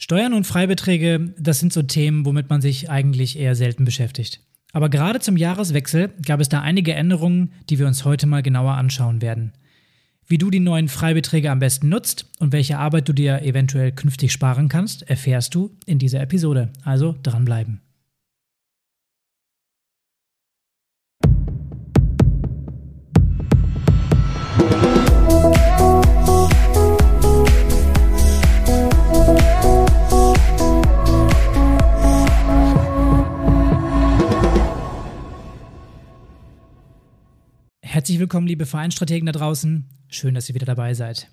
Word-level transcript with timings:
Steuern 0.00 0.32
und 0.32 0.46
Freibeträge, 0.46 1.34
das 1.38 1.58
sind 1.58 1.72
so 1.72 1.82
Themen, 1.82 2.24
womit 2.24 2.48
man 2.48 2.60
sich 2.60 2.88
eigentlich 2.88 3.36
eher 3.36 3.56
selten 3.56 3.84
beschäftigt. 3.84 4.40
Aber 4.72 4.90
gerade 4.90 5.18
zum 5.18 5.36
Jahreswechsel 5.36 6.10
gab 6.24 6.38
es 6.38 6.48
da 6.48 6.60
einige 6.60 6.94
Änderungen, 6.94 7.52
die 7.68 7.80
wir 7.80 7.86
uns 7.88 8.04
heute 8.04 8.28
mal 8.28 8.42
genauer 8.42 8.74
anschauen 8.74 9.20
werden. 9.22 9.54
Wie 10.28 10.38
du 10.38 10.50
die 10.50 10.60
neuen 10.60 10.88
Freibeträge 10.88 11.50
am 11.50 11.58
besten 11.58 11.88
nutzt 11.88 12.30
und 12.38 12.52
welche 12.52 12.78
Arbeit 12.78 13.08
du 13.08 13.12
dir 13.12 13.42
eventuell 13.42 13.90
künftig 13.90 14.30
sparen 14.30 14.68
kannst, 14.68 15.02
erfährst 15.10 15.54
du 15.56 15.76
in 15.84 15.98
dieser 15.98 16.20
Episode. 16.20 16.70
Also 16.84 17.16
dranbleiben. 17.24 17.80
Herzlich 38.08 38.20
willkommen, 38.20 38.46
liebe 38.46 38.64
Vereinstrategen 38.64 39.26
da 39.26 39.32
draußen. 39.32 39.84
Schön, 40.08 40.34
dass 40.34 40.48
ihr 40.48 40.54
wieder 40.54 40.64
dabei 40.64 40.94
seid. 40.94 41.28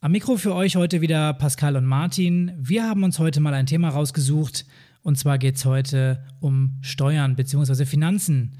Am 0.00 0.12
Mikro 0.12 0.38
für 0.38 0.54
euch 0.54 0.76
heute 0.76 1.02
wieder 1.02 1.34
Pascal 1.34 1.76
und 1.76 1.84
Martin. 1.84 2.52
Wir 2.56 2.88
haben 2.88 3.02
uns 3.02 3.18
heute 3.18 3.40
mal 3.40 3.52
ein 3.52 3.66
Thema 3.66 3.90
rausgesucht 3.90 4.64
und 5.02 5.18
zwar 5.18 5.36
geht 5.36 5.56
es 5.56 5.66
heute 5.66 6.24
um 6.40 6.78
Steuern 6.80 7.36
bzw. 7.36 7.84
Finanzen. 7.84 8.56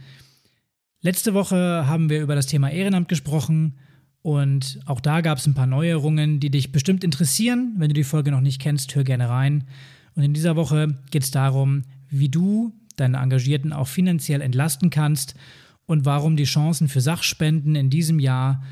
Letzte 1.00 1.32
Woche 1.32 1.86
haben 1.86 2.10
wir 2.10 2.20
über 2.20 2.34
das 2.34 2.48
Thema 2.48 2.70
Ehrenamt 2.70 3.08
gesprochen 3.08 3.78
und 4.20 4.80
auch 4.84 5.00
da 5.00 5.22
gab 5.22 5.38
es 5.38 5.46
ein 5.46 5.54
paar 5.54 5.66
Neuerungen, 5.66 6.38
die 6.38 6.50
dich 6.50 6.70
bestimmt 6.70 7.02
interessieren. 7.02 7.76
Wenn 7.78 7.88
du 7.88 7.94
die 7.94 8.04
Folge 8.04 8.30
noch 8.30 8.42
nicht 8.42 8.60
kennst, 8.60 8.94
hör 8.94 9.04
gerne 9.04 9.30
rein. 9.30 9.64
Und 10.14 10.22
in 10.22 10.34
dieser 10.34 10.54
Woche 10.54 10.98
geht 11.10 11.22
es 11.22 11.30
darum, 11.30 11.84
wie 12.10 12.28
du 12.28 12.74
deine 12.96 13.16
Engagierten 13.16 13.72
auch 13.72 13.88
finanziell 13.88 14.42
entlasten 14.42 14.90
kannst 14.90 15.34
und 15.86 16.04
warum 16.04 16.36
die 16.36 16.44
Chancen 16.44 16.88
für 16.88 17.00
Sachspenden 17.00 17.74
in 17.74 17.90
diesem 17.90 18.18
Jahr, 18.18 18.62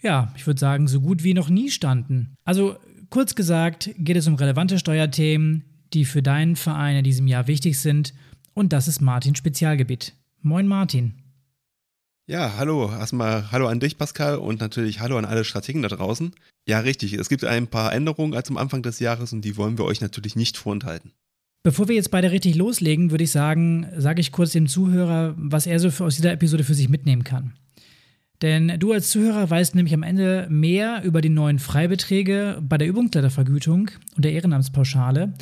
ja, 0.00 0.32
ich 0.36 0.46
würde 0.46 0.60
sagen, 0.60 0.88
so 0.88 1.00
gut 1.00 1.24
wie 1.24 1.34
noch 1.34 1.48
nie 1.48 1.70
standen. 1.70 2.34
Also 2.44 2.76
kurz 3.10 3.34
gesagt 3.34 3.90
geht 3.98 4.16
es 4.16 4.26
um 4.26 4.34
relevante 4.34 4.78
Steuerthemen, 4.78 5.64
die 5.92 6.04
für 6.04 6.22
deinen 6.22 6.56
Verein 6.56 6.96
in 6.96 7.04
diesem 7.04 7.26
Jahr 7.26 7.46
wichtig 7.46 7.78
sind 7.80 8.14
und 8.54 8.72
das 8.72 8.88
ist 8.88 9.00
Martins 9.00 9.38
Spezialgebiet. 9.38 10.14
Moin 10.42 10.66
Martin. 10.66 11.14
Ja, 12.26 12.54
hallo. 12.56 12.90
Erstmal 12.90 13.50
hallo 13.50 13.66
an 13.66 13.80
dich, 13.80 13.98
Pascal, 13.98 14.36
und 14.36 14.60
natürlich 14.60 15.00
hallo 15.00 15.18
an 15.18 15.24
alle 15.24 15.44
Strategen 15.44 15.82
da 15.82 15.88
draußen. 15.88 16.32
Ja, 16.64 16.78
richtig. 16.78 17.14
Es 17.14 17.28
gibt 17.28 17.44
ein 17.44 17.66
paar 17.66 17.92
Änderungen 17.92 18.34
als 18.34 18.50
am 18.50 18.56
Anfang 18.56 18.82
des 18.82 19.00
Jahres 19.00 19.32
und 19.32 19.44
die 19.44 19.56
wollen 19.56 19.78
wir 19.78 19.84
euch 19.84 20.00
natürlich 20.00 20.36
nicht 20.36 20.56
vorenthalten. 20.56 21.12
Bevor 21.62 21.88
wir 21.88 21.94
jetzt 21.94 22.10
beide 22.10 22.30
richtig 22.30 22.54
loslegen, 22.54 23.10
würde 23.10 23.24
ich 23.24 23.30
sagen, 23.30 23.86
sage 23.96 24.20
ich 24.20 24.32
kurz 24.32 24.52
dem 24.52 24.66
Zuhörer, 24.66 25.34
was 25.36 25.66
er 25.66 25.78
so 25.78 26.04
aus 26.04 26.16
dieser 26.16 26.32
Episode 26.32 26.64
für 26.64 26.74
sich 26.74 26.88
mitnehmen 26.88 27.22
kann. 27.22 27.52
Denn 28.40 28.78
du 28.78 28.92
als 28.92 29.10
Zuhörer 29.10 29.50
weißt 29.50 29.74
nämlich 29.74 29.92
am 29.92 30.02
Ende 30.02 30.46
mehr 30.48 31.02
über 31.04 31.20
die 31.20 31.28
neuen 31.28 31.58
Freibeträge 31.58 32.62
bei 32.62 32.78
der 32.78 32.88
Übungsleitervergütung 32.88 33.90
und 34.16 34.24
der 34.24 34.32
Ehrenamtspauschale 34.32 35.34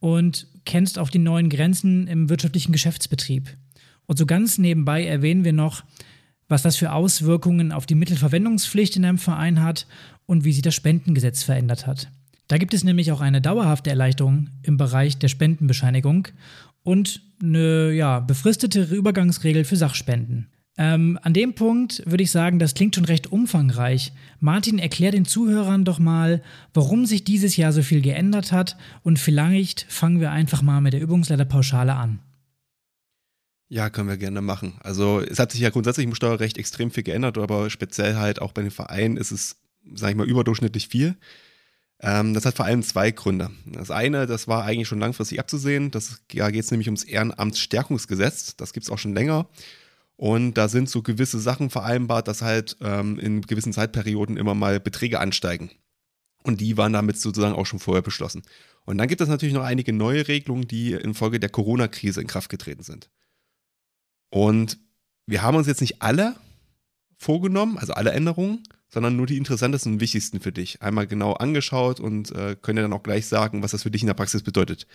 und 0.00 0.46
kennst 0.64 0.98
auch 0.98 1.10
die 1.10 1.18
neuen 1.18 1.50
Grenzen 1.50 2.06
im 2.06 2.30
wirtschaftlichen 2.30 2.72
Geschäftsbetrieb. 2.72 3.54
Und 4.06 4.16
so 4.16 4.24
ganz 4.24 4.56
nebenbei 4.56 5.04
erwähnen 5.04 5.44
wir 5.44 5.52
noch, 5.52 5.84
was 6.48 6.62
das 6.62 6.76
für 6.76 6.92
Auswirkungen 6.92 7.72
auf 7.72 7.84
die 7.84 7.96
Mittelverwendungspflicht 7.96 8.96
in 8.96 9.04
einem 9.04 9.18
Verein 9.18 9.62
hat 9.62 9.86
und 10.24 10.44
wie 10.44 10.52
sich 10.52 10.62
das 10.62 10.74
Spendengesetz 10.74 11.42
verändert 11.42 11.86
hat. 11.86 12.08
Da 12.48 12.58
gibt 12.58 12.74
es 12.74 12.84
nämlich 12.84 13.12
auch 13.12 13.20
eine 13.20 13.40
dauerhafte 13.40 13.90
Erleichterung 13.90 14.48
im 14.62 14.76
Bereich 14.76 15.18
der 15.18 15.28
Spendenbescheinigung 15.28 16.28
und 16.82 17.22
eine 17.42 17.92
ja, 17.92 18.20
befristete 18.20 18.82
Übergangsregel 18.84 19.64
für 19.64 19.76
Sachspenden. 19.76 20.48
Ähm, 20.78 21.18
an 21.22 21.32
dem 21.32 21.54
Punkt 21.54 22.02
würde 22.04 22.22
ich 22.22 22.30
sagen, 22.30 22.58
das 22.58 22.74
klingt 22.74 22.94
schon 22.94 23.06
recht 23.06 23.32
umfangreich. 23.32 24.12
Martin, 24.40 24.78
erklär 24.78 25.10
den 25.10 25.24
Zuhörern 25.24 25.84
doch 25.84 25.98
mal, 25.98 26.42
warum 26.74 27.06
sich 27.06 27.24
dieses 27.24 27.56
Jahr 27.56 27.72
so 27.72 27.82
viel 27.82 28.02
geändert 28.02 28.52
hat 28.52 28.76
und 29.02 29.18
vielleicht 29.18 29.86
fangen 29.88 30.20
wir 30.20 30.30
einfach 30.30 30.60
mal 30.62 30.80
mit 30.80 30.92
der 30.92 31.00
Übungsleiterpauschale 31.00 31.94
an. 31.94 32.20
Ja, 33.68 33.90
können 33.90 34.08
wir 34.08 34.18
gerne 34.18 34.42
machen. 34.42 34.74
Also 34.80 35.20
es 35.20 35.38
hat 35.38 35.50
sich 35.50 35.60
ja 35.60 35.70
grundsätzlich 35.70 36.06
im 36.06 36.14
Steuerrecht 36.14 36.58
extrem 36.58 36.90
viel 36.90 37.02
geändert, 37.02 37.36
aber 37.38 37.68
speziell 37.70 38.14
halt 38.16 38.40
auch 38.40 38.52
bei 38.52 38.62
den 38.62 38.70
Vereinen 38.70 39.16
ist 39.16 39.32
es, 39.32 39.56
sage 39.94 40.12
ich 40.12 40.16
mal, 40.16 40.28
überdurchschnittlich 40.28 40.88
viel. 40.88 41.16
Ähm, 42.00 42.34
das 42.34 42.44
hat 42.44 42.56
vor 42.56 42.66
allem 42.66 42.82
zwei 42.82 43.10
Gründe. 43.10 43.50
Das 43.66 43.90
eine, 43.90 44.26
das 44.26 44.48
war 44.48 44.64
eigentlich 44.64 44.88
schon 44.88 44.98
langfristig 44.98 45.40
abzusehen. 45.40 45.90
Das, 45.90 46.20
da 46.34 46.50
geht 46.50 46.64
es 46.64 46.70
nämlich 46.70 46.88
ums 46.88 47.04
Ehrenamtsstärkungsgesetz. 47.04 48.56
Das 48.56 48.72
gibt 48.72 48.84
es 48.84 48.90
auch 48.90 48.98
schon 48.98 49.14
länger. 49.14 49.48
Und 50.16 50.54
da 50.54 50.68
sind 50.68 50.88
so 50.88 51.02
gewisse 51.02 51.38
Sachen 51.38 51.70
vereinbart, 51.70 52.28
dass 52.28 52.42
halt 52.42 52.76
ähm, 52.80 53.18
in 53.18 53.42
gewissen 53.42 53.72
Zeitperioden 53.72 54.36
immer 54.36 54.54
mal 54.54 54.80
Beträge 54.80 55.20
ansteigen. 55.20 55.70
Und 56.42 56.60
die 56.60 56.76
waren 56.76 56.92
damit 56.92 57.18
sozusagen 57.18 57.54
auch 57.54 57.66
schon 57.66 57.80
vorher 57.80 58.02
beschlossen. 58.02 58.42
Und 58.84 58.98
dann 58.98 59.08
gibt 59.08 59.20
es 59.20 59.28
natürlich 59.28 59.54
noch 59.54 59.64
einige 59.64 59.92
neue 59.92 60.28
Regelungen, 60.28 60.68
die 60.68 60.92
infolge 60.92 61.40
der 61.40 61.50
Corona-Krise 61.50 62.20
in 62.20 62.28
Kraft 62.28 62.48
getreten 62.48 62.82
sind. 62.82 63.10
Und 64.30 64.78
wir 65.26 65.42
haben 65.42 65.56
uns 65.56 65.66
jetzt 65.66 65.80
nicht 65.80 66.02
alle 66.02 66.36
vorgenommen, 67.18 67.78
also 67.78 67.94
alle 67.94 68.12
Änderungen, 68.12 68.62
sondern 68.88 69.16
nur 69.16 69.26
die 69.26 69.36
interessantesten 69.36 69.94
und 69.94 70.00
wichtigsten 70.00 70.40
für 70.40 70.52
dich. 70.52 70.82
Einmal 70.82 71.06
genau 71.06 71.32
angeschaut 71.32 72.00
und 72.00 72.30
äh, 72.32 72.56
können 72.60 72.82
dann 72.82 72.92
auch 72.92 73.02
gleich 73.02 73.26
sagen, 73.26 73.62
was 73.62 73.72
das 73.72 73.82
für 73.82 73.90
dich 73.90 74.02
in 74.02 74.06
der 74.06 74.14
Praxis 74.14 74.42
bedeutet. 74.42 74.86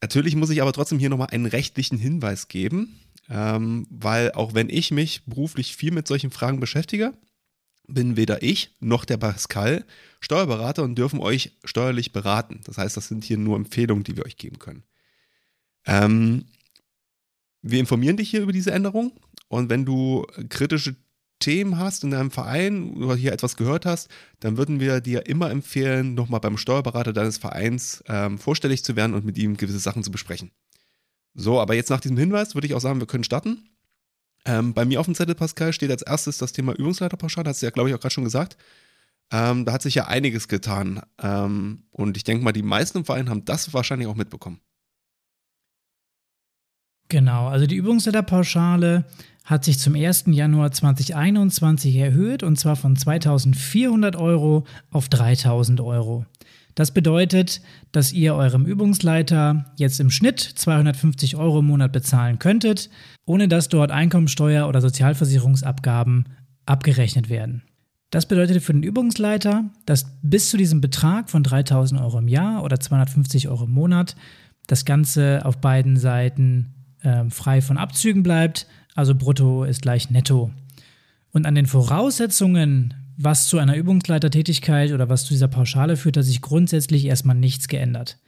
Natürlich 0.00 0.36
muss 0.36 0.50
ich 0.50 0.62
aber 0.62 0.72
trotzdem 0.72 0.98
hier 0.98 1.10
nochmal 1.10 1.30
einen 1.30 1.46
rechtlichen 1.46 1.98
Hinweis 1.98 2.48
geben, 2.48 3.00
ähm, 3.28 3.86
weil 3.90 4.32
auch 4.32 4.54
wenn 4.54 4.70
ich 4.70 4.90
mich 4.90 5.24
beruflich 5.26 5.74
viel 5.74 5.90
mit 5.90 6.06
solchen 6.06 6.30
Fragen 6.30 6.60
beschäftige, 6.60 7.14
bin 7.88 8.16
weder 8.16 8.42
ich 8.42 8.70
noch 8.80 9.04
der 9.04 9.16
Pascal 9.16 9.84
Steuerberater 10.20 10.82
und 10.82 10.96
dürfen 10.96 11.20
euch 11.20 11.52
steuerlich 11.64 12.12
beraten. 12.12 12.60
Das 12.64 12.78
heißt, 12.78 12.96
das 12.96 13.08
sind 13.08 13.24
hier 13.24 13.38
nur 13.38 13.56
Empfehlungen, 13.56 14.04
die 14.04 14.16
wir 14.16 14.26
euch 14.26 14.36
geben 14.36 14.58
können. 14.58 14.84
Ähm, 15.86 16.44
wir 17.62 17.80
informieren 17.80 18.16
dich 18.16 18.30
hier 18.30 18.42
über 18.42 18.52
diese 18.52 18.70
Änderung 18.70 19.12
und 19.48 19.70
wenn 19.70 19.84
du 19.84 20.26
kritische 20.48 20.96
Themen 21.38 21.78
hast 21.78 22.04
in 22.04 22.10
deinem 22.10 22.30
Verein 22.30 22.94
oder 22.96 23.14
hier 23.14 23.32
etwas 23.32 23.56
gehört 23.56 23.86
hast, 23.86 24.08
dann 24.40 24.56
würden 24.56 24.80
wir 24.80 25.00
dir 25.00 25.26
immer 25.26 25.50
empfehlen, 25.50 26.14
nochmal 26.14 26.40
beim 26.40 26.58
Steuerberater 26.58 27.12
deines 27.12 27.38
Vereins 27.38 28.02
ähm, 28.08 28.38
vorstellig 28.38 28.84
zu 28.84 28.96
werden 28.96 29.14
und 29.14 29.24
mit 29.24 29.38
ihm 29.38 29.56
gewisse 29.56 29.78
Sachen 29.78 30.02
zu 30.02 30.10
besprechen. 30.10 30.50
So, 31.34 31.60
aber 31.60 31.74
jetzt 31.74 31.90
nach 31.90 32.00
diesem 32.00 32.16
Hinweis 32.16 32.54
würde 32.54 32.66
ich 32.66 32.74
auch 32.74 32.80
sagen, 32.80 33.00
wir 33.00 33.06
können 33.06 33.24
starten. 33.24 33.68
Ähm, 34.44 34.74
bei 34.74 34.84
mir 34.84 35.00
auf 35.00 35.06
dem 35.06 35.14
Zettel, 35.14 35.34
Pascal, 35.34 35.72
steht 35.72 35.90
als 35.90 36.02
erstes 36.02 36.38
das 36.38 36.52
Thema 36.52 36.72
Übungsleiterpauschale, 36.72 37.48
hast 37.48 37.62
du 37.62 37.66
ja, 37.66 37.70
glaube 37.70 37.88
ich, 37.90 37.94
auch 37.94 38.00
gerade 38.00 38.14
schon 38.14 38.24
gesagt. 38.24 38.56
Ähm, 39.30 39.64
da 39.64 39.72
hat 39.72 39.82
sich 39.82 39.94
ja 39.94 40.06
einiges 40.06 40.48
getan. 40.48 41.02
Ähm, 41.22 41.84
und 41.90 42.16
ich 42.16 42.24
denke 42.24 42.44
mal, 42.44 42.52
die 42.52 42.62
meisten 42.62 42.98
im 42.98 43.04
Verein 43.04 43.28
haben 43.28 43.44
das 43.44 43.72
wahrscheinlich 43.74 44.08
auch 44.08 44.14
mitbekommen. 44.14 44.60
Genau, 47.08 47.48
also 47.48 47.66
die 47.66 47.76
Übungsleiterpauschale 47.76 49.04
hat 49.44 49.64
sich 49.64 49.78
zum 49.78 49.94
1. 49.94 50.24
Januar 50.26 50.72
2021 50.72 51.96
erhöht 51.96 52.42
und 52.42 52.58
zwar 52.58 52.76
von 52.76 52.96
2400 52.96 54.14
Euro 54.16 54.66
auf 54.90 55.08
3000 55.08 55.80
Euro. 55.80 56.26
Das 56.74 56.92
bedeutet, 56.92 57.62
dass 57.90 58.12
ihr 58.12 58.34
eurem 58.34 58.66
Übungsleiter 58.66 59.72
jetzt 59.78 60.00
im 60.00 60.10
Schnitt 60.10 60.38
250 60.38 61.36
Euro 61.36 61.60
im 61.60 61.66
Monat 61.66 61.92
bezahlen 61.92 62.38
könntet, 62.38 62.90
ohne 63.24 63.48
dass 63.48 63.68
dort 63.68 63.90
Einkommensteuer 63.90 64.68
oder 64.68 64.80
Sozialversicherungsabgaben 64.80 66.28
abgerechnet 66.66 67.30
werden. 67.30 67.62
Das 68.10 68.26
bedeutet 68.26 68.62
für 68.62 68.74
den 68.74 68.82
Übungsleiter, 68.82 69.64
dass 69.86 70.18
bis 70.22 70.50
zu 70.50 70.56
diesem 70.56 70.80
Betrag 70.80 71.30
von 71.30 71.42
3000 71.42 72.00
Euro 72.00 72.18
im 72.18 72.28
Jahr 72.28 72.62
oder 72.62 72.78
250 72.78 73.48
Euro 73.48 73.64
im 73.64 73.72
Monat 73.72 74.14
das 74.66 74.84
Ganze 74.84 75.40
auf 75.44 75.58
beiden 75.58 75.96
Seiten 75.96 76.74
äh, 77.02 77.28
frei 77.30 77.60
von 77.60 77.78
Abzügen 77.78 78.22
bleibt, 78.22 78.66
also 78.94 79.14
brutto 79.14 79.64
ist 79.64 79.82
gleich 79.82 80.10
netto. 80.10 80.50
Und 81.32 81.46
an 81.46 81.54
den 81.54 81.66
Voraussetzungen, 81.66 82.94
was 83.16 83.48
zu 83.48 83.58
einer 83.58 83.76
Übungsleitertätigkeit 83.76 84.92
oder 84.92 85.08
was 85.08 85.24
zu 85.24 85.34
dieser 85.34 85.48
Pauschale 85.48 85.96
führt, 85.96 86.16
hat 86.16 86.24
sich 86.24 86.40
grundsätzlich 86.40 87.04
erstmal 87.04 87.36
nichts 87.36 87.68
geändert. 87.68 88.18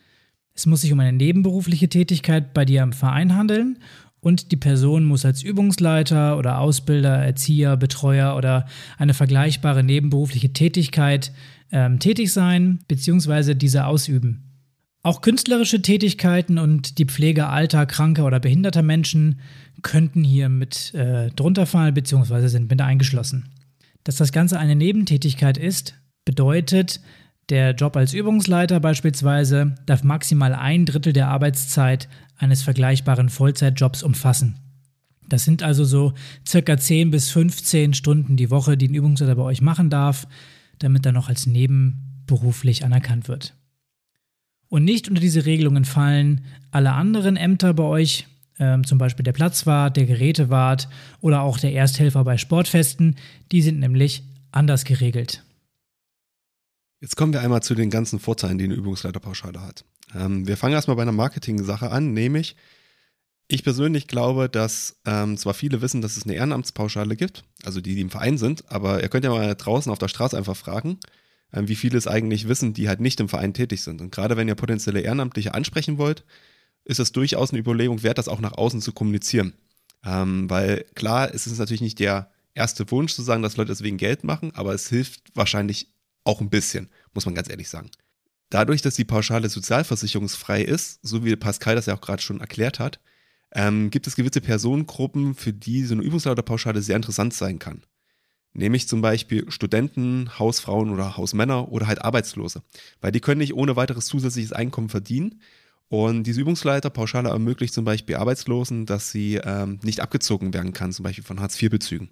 Es 0.55 0.67
muss 0.67 0.83
sich 0.83 0.93
um 0.93 1.01
eine 1.01 1.17
nebenberufliche 1.17 1.89
Tätigkeit 1.89 2.53
bei 2.53 2.65
dir 2.65 2.83
im 2.83 2.93
Verein 2.93 3.35
handeln 3.37 3.79
und 4.21 4.53
die 4.53 4.57
Person 4.57 5.05
muss 5.05 5.25
als 5.25 5.43
Übungsleiter 5.43 6.37
oder 6.37 6.59
Ausbilder, 6.59 7.17
Erzieher, 7.25 7.77
Betreuer 7.77 8.37
oder 8.37 8.67
eine 8.99 9.15
vergleichbare 9.15 9.83
nebenberufliche 9.83 10.53
Tätigkeit 10.53 11.33
ähm, 11.73 11.99
tätig 11.99 12.33
sein 12.33 12.81
bzw. 12.89 13.55
diese 13.55 13.87
ausüben. 13.87 14.50
Auch 15.03 15.23
künstlerische 15.23 15.81
Tätigkeiten 15.81 16.59
und 16.59 16.99
die 16.99 17.07
Pflege 17.07 17.49
alter, 17.49 17.87
kranker 17.87 18.27
oder 18.27 18.39
behinderter 18.39 18.83
Menschen 18.83 19.41
könnten 19.81 20.23
hier 20.23 20.51
mit 20.51 20.93
äh, 20.95 21.31
drunter 21.31 21.65
fallen 21.65 21.95
bzw. 21.95 22.49
sind 22.49 22.69
mit 22.69 22.83
eingeschlossen. 22.83 23.49
Dass 24.05 24.17
das 24.17 24.31
Ganze 24.31 24.59
eine 24.59 24.77
Nebentätigkeit 24.77 25.57
ist, 25.57 25.95
bedeutet, 26.25 27.01
Der 27.51 27.75
Job 27.75 27.97
als 27.97 28.15
Übungsleiter 28.15 28.79
beispielsweise 28.79 29.75
darf 29.85 30.05
maximal 30.05 30.55
ein 30.55 30.87
Drittel 30.87 31.13
der 31.13 31.29
Arbeitszeit 31.29 32.09
eines 32.39 32.63
vergleichbaren 32.63 33.29
Vollzeitjobs 33.29 34.05
umfassen. 34.05 34.57
Das 35.29 35.45
sind 35.45 35.63
also 35.63 35.85
so 35.85 36.13
circa 36.47 36.77
10 36.77 37.11
bis 37.11 37.31
15 37.31 37.95
Stunden 37.95 38.37
die 38.37 38.51
Woche, 38.51 38.77
die 38.77 38.89
ein 38.89 38.95
Übungsleiter 38.95 39.35
bei 39.35 39.43
euch 39.43 39.63
machen 39.63 39.91
darf, 39.91 40.29
damit 40.79 41.05
er 41.05 41.13
noch 41.13 41.29
als 41.29 41.47
nebenberuflich 41.47 42.85
anerkannt 42.85 43.27
wird. 43.27 43.55
Und 44.71 44.85
nicht 44.85 45.09
unter 45.09 45.21
diese 45.21 45.45
Regelungen 45.45 45.85
fallen 45.85 46.47
alle 46.71 46.93
anderen 46.93 47.37
Ämter 47.37 47.75
bei 47.75 47.83
euch, 47.83 48.27
äh, 48.59 48.81
zum 48.83 48.99
Beispiel 48.99 49.25
der 49.25 49.33
Platzwart, 49.33 49.97
der 49.97 50.07
Gerätewart 50.07 50.89
oder 51.21 51.43
auch 51.43 51.59
der 51.59 51.73
Ersthelfer 51.73 52.25
bei 52.25 52.39
Sportfesten. 52.39 53.17
Die 53.51 53.63
sind 53.63 53.81
nämlich 53.81 54.23
anders 54.53 54.85
geregelt. 54.85 55.45
Jetzt 57.01 57.17
kommen 57.17 57.33
wir 57.33 57.41
einmal 57.41 57.63
zu 57.63 57.75
den 57.75 57.91
ganzen 57.91 58.21
Vorteilen, 58.21 58.59
die 58.59 58.65
eine 58.65 58.75
Übungsleiterpauschale 58.75 59.61
hat. 59.61 59.85
Ähm, 60.15 60.47
wir 60.47 60.57
fangen 60.57 60.75
erstmal 60.75 60.97
bei 60.97 61.03
einer 61.03 61.13
Marketing-Sache 61.13 61.91
an, 61.91 62.13
nämlich 62.13 62.57
ich 63.49 63.65
persönlich 63.65 64.07
glaube, 64.07 64.49
dass 64.49 65.01
ähm, 65.05 65.37
zwar 65.37 65.55
viele 65.55 65.83
wissen, 65.83 66.03
dass 66.03 66.17
es 66.17 66.23
eine 66.23 66.35
Ehrenamtspauschale 66.35 67.17
gibt, 67.17 67.43
also 67.65 67.81
die, 67.81 67.97
die 67.97 68.03
im 68.03 68.11
Verein 68.11 68.39
sind, 68.39 68.71
aber 68.71 69.03
ihr 69.03 69.09
könnt 69.09 69.25
ja 69.25 69.31
mal 69.31 69.53
draußen 69.53 69.91
auf 69.91 69.99
der 69.99 70.07
Straße 70.07 70.37
einfach 70.37 70.57
fragen, 70.57 70.99
ähm, 71.53 71.69
wie 71.69 71.77
viele 71.77 71.99
es 71.99 72.07
eigentlich 72.07 72.49
wissen, 72.49 72.73
die 72.73 72.89
halt 72.89 73.01
nicht 73.01 73.21
im 73.21 73.29
Verein 73.29 73.55
tätig 73.55 73.83
sind. 73.83 74.01
Und 74.01 74.13
gerade 74.13 74.37
wenn 74.37 74.49
ihr 74.49 74.55
potenzielle 74.55 75.01
Ehrenamtliche 75.01 75.55
ansprechen 75.55 75.99
wollt, 75.99 76.25
ist 76.85 77.01
es 77.01 77.13
durchaus 77.13 77.51
eine 77.51 77.61
Überlegung 77.61 78.03
wert, 78.03 78.19
das 78.19 78.29
auch 78.29 78.41
nach 78.41 78.53
außen 78.53 78.81
zu 78.81 78.93
kommunizieren. 78.93 79.55
Ähm, 80.05 80.49
weil 80.49 80.85
klar, 80.95 81.35
es 81.35 81.47
ist 81.47 81.59
natürlich 81.59 81.83
nicht 81.83 81.99
der 81.99 82.31
erste 82.55 82.91
Wunsch 82.91 83.15
zu 83.15 83.23
sagen, 83.23 83.43
dass 83.43 83.57
Leute 83.57 83.69
deswegen 83.69 83.97
Geld 83.97 84.25
machen, 84.25 84.53
aber 84.55 84.75
es 84.75 84.89
hilft 84.89 85.23
wahrscheinlich 85.35 85.89
auch 86.25 86.41
ein 86.41 86.51
bisschen, 86.51 86.89
muss 87.15 87.27
man 87.27 87.35
ganz 87.35 87.49
ehrlich 87.51 87.69
sagen. 87.69 87.91
Dadurch, 88.51 88.83
dass 88.83 88.95
die 88.95 89.05
Pauschale 89.05 89.49
sozialversicherungsfrei 89.49 90.63
ist, 90.63 90.99
so 91.03 91.25
wie 91.25 91.37
Pascal 91.37 91.77
das 91.77 91.87
ja 91.87 91.95
auch 91.95 92.01
gerade 92.01 92.23
schon 92.23 92.41
erklärt 92.41 92.79
hat, 92.81 93.01
ähm, 93.53 93.91
gibt 93.91 94.07
es 94.07 94.17
gewisse 94.17 94.41
Personengruppen, 94.41 95.35
für 95.35 95.53
die 95.53 95.85
so 95.85 95.95
eine 95.95 96.03
Übungsleiterpauschale 96.03 96.83
sehr 96.83 96.97
interessant 96.97 97.35
sein 97.35 97.59
kann. 97.59 97.83
Nämlich 98.53 98.89
zum 98.89 99.01
Beispiel 99.01 99.51
Studenten, 99.51 100.39
Hausfrauen 100.39 100.91
oder 100.91 101.17
Hausmänner 101.17 101.71
oder 101.71 101.87
halt 101.87 102.03
Arbeitslose. 102.03 102.63
Weil 103.01 103.13
die 103.13 103.21
können 103.21 103.39
nicht 103.39 103.55
ohne 103.55 103.77
weiteres 103.77 104.07
zusätzliches 104.07 104.53
Einkommen 104.53 104.89
verdienen. 104.89 105.41
Und 105.89 106.25
diese 106.25 106.41
Übungsleiterpauschale 106.41 107.29
ermöglicht 107.29 107.75
zum 107.75 107.85
Beispiel 107.85 108.17
Arbeitslosen, 108.17 108.87
dass 108.87 109.11
sie 109.11 109.37
ähm, 109.37 109.81
nicht 109.83 110.01
abgezogen 110.01 110.55
werden 110.55 110.73
kann, 110.73 110.93
zum 110.93 111.03
Beispiel 111.03 111.25
von 111.25 111.41
Hartz-IV-Bezügen. 111.41 112.11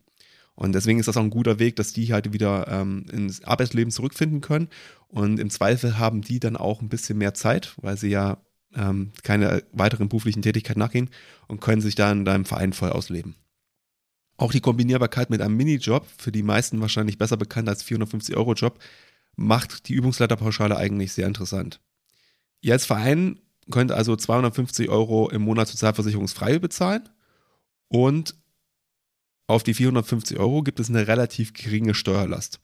Und 0.54 0.72
deswegen 0.72 0.98
ist 0.98 1.06
das 1.06 1.16
auch 1.16 1.22
ein 1.22 1.30
guter 1.30 1.60
Weg, 1.60 1.76
dass 1.76 1.92
die 1.92 2.12
halt 2.12 2.32
wieder 2.32 2.66
ähm, 2.68 3.06
ins 3.12 3.44
Arbeitsleben 3.44 3.92
zurückfinden 3.92 4.40
können. 4.40 4.68
Und 5.06 5.38
im 5.38 5.50
Zweifel 5.50 5.98
haben 5.98 6.22
die 6.22 6.40
dann 6.40 6.56
auch 6.56 6.82
ein 6.82 6.88
bisschen 6.88 7.18
mehr 7.18 7.34
Zeit, 7.34 7.74
weil 7.80 7.96
sie 7.96 8.08
ja 8.08 8.38
ähm, 8.74 9.12
keine 9.22 9.62
weiteren 9.72 10.08
beruflichen 10.08 10.42
Tätigkeit 10.42 10.76
nachgehen 10.76 11.10
und 11.46 11.60
können 11.60 11.80
sich 11.80 11.94
da 11.94 12.10
in 12.10 12.24
deinem 12.24 12.44
Verein 12.44 12.72
voll 12.72 12.90
ausleben. 12.90 13.36
Auch 14.38 14.52
die 14.52 14.60
Kombinierbarkeit 14.60 15.30
mit 15.30 15.42
einem 15.42 15.56
Minijob, 15.56 16.06
für 16.16 16.32
die 16.32 16.44
meisten 16.44 16.80
wahrscheinlich 16.80 17.18
besser 17.18 17.36
bekannt 17.36 17.68
als 17.68 17.84
450-Euro-Job, 17.84 18.78
macht 19.36 19.88
die 19.88 19.94
Übungsleiterpauschale 19.94 20.76
eigentlich 20.76 21.12
sehr 21.12 21.26
interessant. 21.26 21.80
Ihr 22.60 22.72
als 22.72 22.86
Verein 22.86 23.40
könnt 23.70 23.92
also 23.92 24.16
250 24.16 24.88
Euro 24.88 25.28
im 25.28 25.42
Monat 25.42 25.68
sozialversicherungsfrei 25.68 26.58
bezahlen 26.58 27.08
und 27.88 28.36
auf 29.48 29.62
die 29.62 29.74
450 29.74 30.38
Euro 30.38 30.62
gibt 30.62 30.78
es 30.78 30.88
eine 30.88 31.08
relativ 31.08 31.52
geringe 31.52 31.94
Steuerlast. 31.94 32.60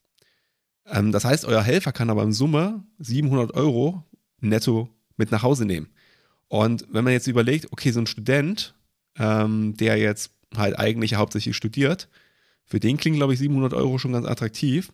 Ähm, 0.87 1.13
das 1.13 1.25
heißt, 1.25 1.45
euer 1.45 1.63
Helfer 1.63 1.93
kann 1.93 2.11
aber 2.11 2.23
in 2.23 2.33
Summe 2.33 2.85
700 2.99 3.55
Euro 3.55 4.05
netto 4.41 4.89
mit 5.17 5.31
nach 5.31 5.43
Hause 5.43 5.65
nehmen. 5.65 5.89
Und 6.49 6.87
wenn 6.91 7.05
man 7.05 7.13
jetzt 7.13 7.27
überlegt, 7.27 7.73
okay, 7.73 7.91
so 7.91 8.01
ein 8.01 8.07
Student, 8.07 8.75
ähm, 9.19 9.77
der 9.77 9.97
jetzt 9.97 10.34
halt 10.59 10.79
eigentlich 10.79 11.15
hauptsächlich 11.15 11.57
studiert, 11.57 12.09
für 12.65 12.81
den 12.81 12.97
klingen, 12.97 13.17
glaube 13.17 13.35
ich, 13.35 13.39
700 13.39 13.75
Euro 13.75 13.99
schon 13.99 14.13
ganz 14.13 14.27
attraktiv. 14.27 14.93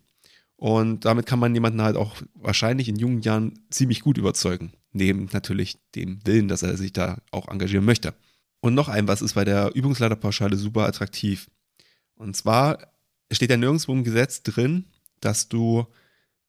Und 0.56 1.04
damit 1.04 1.26
kann 1.26 1.38
man 1.38 1.54
jemanden 1.54 1.80
halt 1.80 1.96
auch 1.96 2.16
wahrscheinlich 2.34 2.88
in 2.88 2.96
jungen 2.96 3.22
Jahren 3.22 3.60
ziemlich 3.70 4.00
gut 4.00 4.18
überzeugen. 4.18 4.72
Neben 4.92 5.28
natürlich 5.32 5.78
dem 5.94 6.20
Willen, 6.26 6.48
dass 6.48 6.62
er 6.62 6.76
sich 6.76 6.92
da 6.92 7.22
auch 7.30 7.48
engagieren 7.48 7.84
möchte. 7.84 8.14
Und 8.60 8.74
noch 8.74 8.88
ein, 8.88 9.08
was 9.08 9.22
ist 9.22 9.34
bei 9.34 9.44
der 9.44 9.74
Übungsleiterpauschale 9.74 10.56
super 10.56 10.86
attraktiv. 10.86 11.48
Und 12.14 12.36
zwar 12.36 12.92
steht 13.32 13.50
ja 13.50 13.56
nirgendwo 13.56 13.92
im 13.92 14.04
Gesetz 14.04 14.42
drin, 14.42 14.84
dass 15.20 15.48
du 15.48 15.86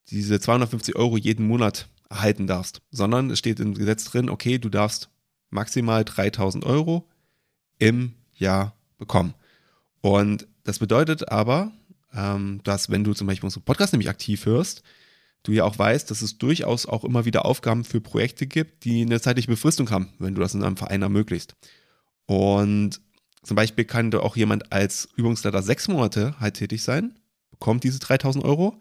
diese 0.09 0.39
250 0.39 0.95
Euro 0.95 1.15
jeden 1.15 1.47
Monat 1.47 1.87
erhalten 2.09 2.47
darfst, 2.47 2.81
sondern 2.91 3.29
es 3.29 3.39
steht 3.39 3.59
im 3.59 3.73
Gesetz 3.73 4.03
drin, 4.03 4.29
okay, 4.29 4.57
du 4.57 4.67
darfst 4.67 5.09
maximal 5.49 6.03
3000 6.03 6.65
Euro 6.65 7.07
im 7.77 8.15
Jahr 8.33 8.75
bekommen. 9.01 9.33
Und 9.99 10.47
das 10.63 10.79
bedeutet 10.79 11.29
aber, 11.29 11.73
ähm, 12.13 12.61
dass 12.63 12.89
wenn 12.89 13.03
du 13.03 13.13
zum 13.13 13.27
Beispiel 13.27 13.47
unseren 13.47 13.63
Podcast 13.63 13.91
nämlich 13.91 14.09
aktiv 14.09 14.45
hörst, 14.45 14.83
du 15.43 15.51
ja 15.51 15.65
auch 15.65 15.77
weißt, 15.77 16.09
dass 16.09 16.21
es 16.21 16.37
durchaus 16.37 16.85
auch 16.85 17.03
immer 17.03 17.25
wieder 17.25 17.45
Aufgaben 17.45 17.83
für 17.83 17.99
Projekte 17.99 18.47
gibt, 18.47 18.85
die 18.85 19.01
eine 19.01 19.19
zeitliche 19.19 19.49
Befristung 19.49 19.89
haben, 19.89 20.09
wenn 20.19 20.35
du 20.35 20.41
das 20.41 20.53
in 20.53 20.63
einem 20.63 20.77
Verein 20.77 21.01
ermöglicht. 21.01 21.55
Und 22.27 23.01
zum 23.43 23.55
Beispiel 23.55 23.85
kann 23.85 24.13
auch 24.13 24.35
jemand 24.35 24.71
als 24.71 25.09
Übungsleiter 25.15 25.63
sechs 25.63 25.87
Monate 25.87 26.39
halt 26.39 26.55
tätig 26.55 26.83
sein, 26.83 27.15
bekommt 27.49 27.83
diese 27.83 27.99
3000 27.99 28.45
Euro 28.45 28.79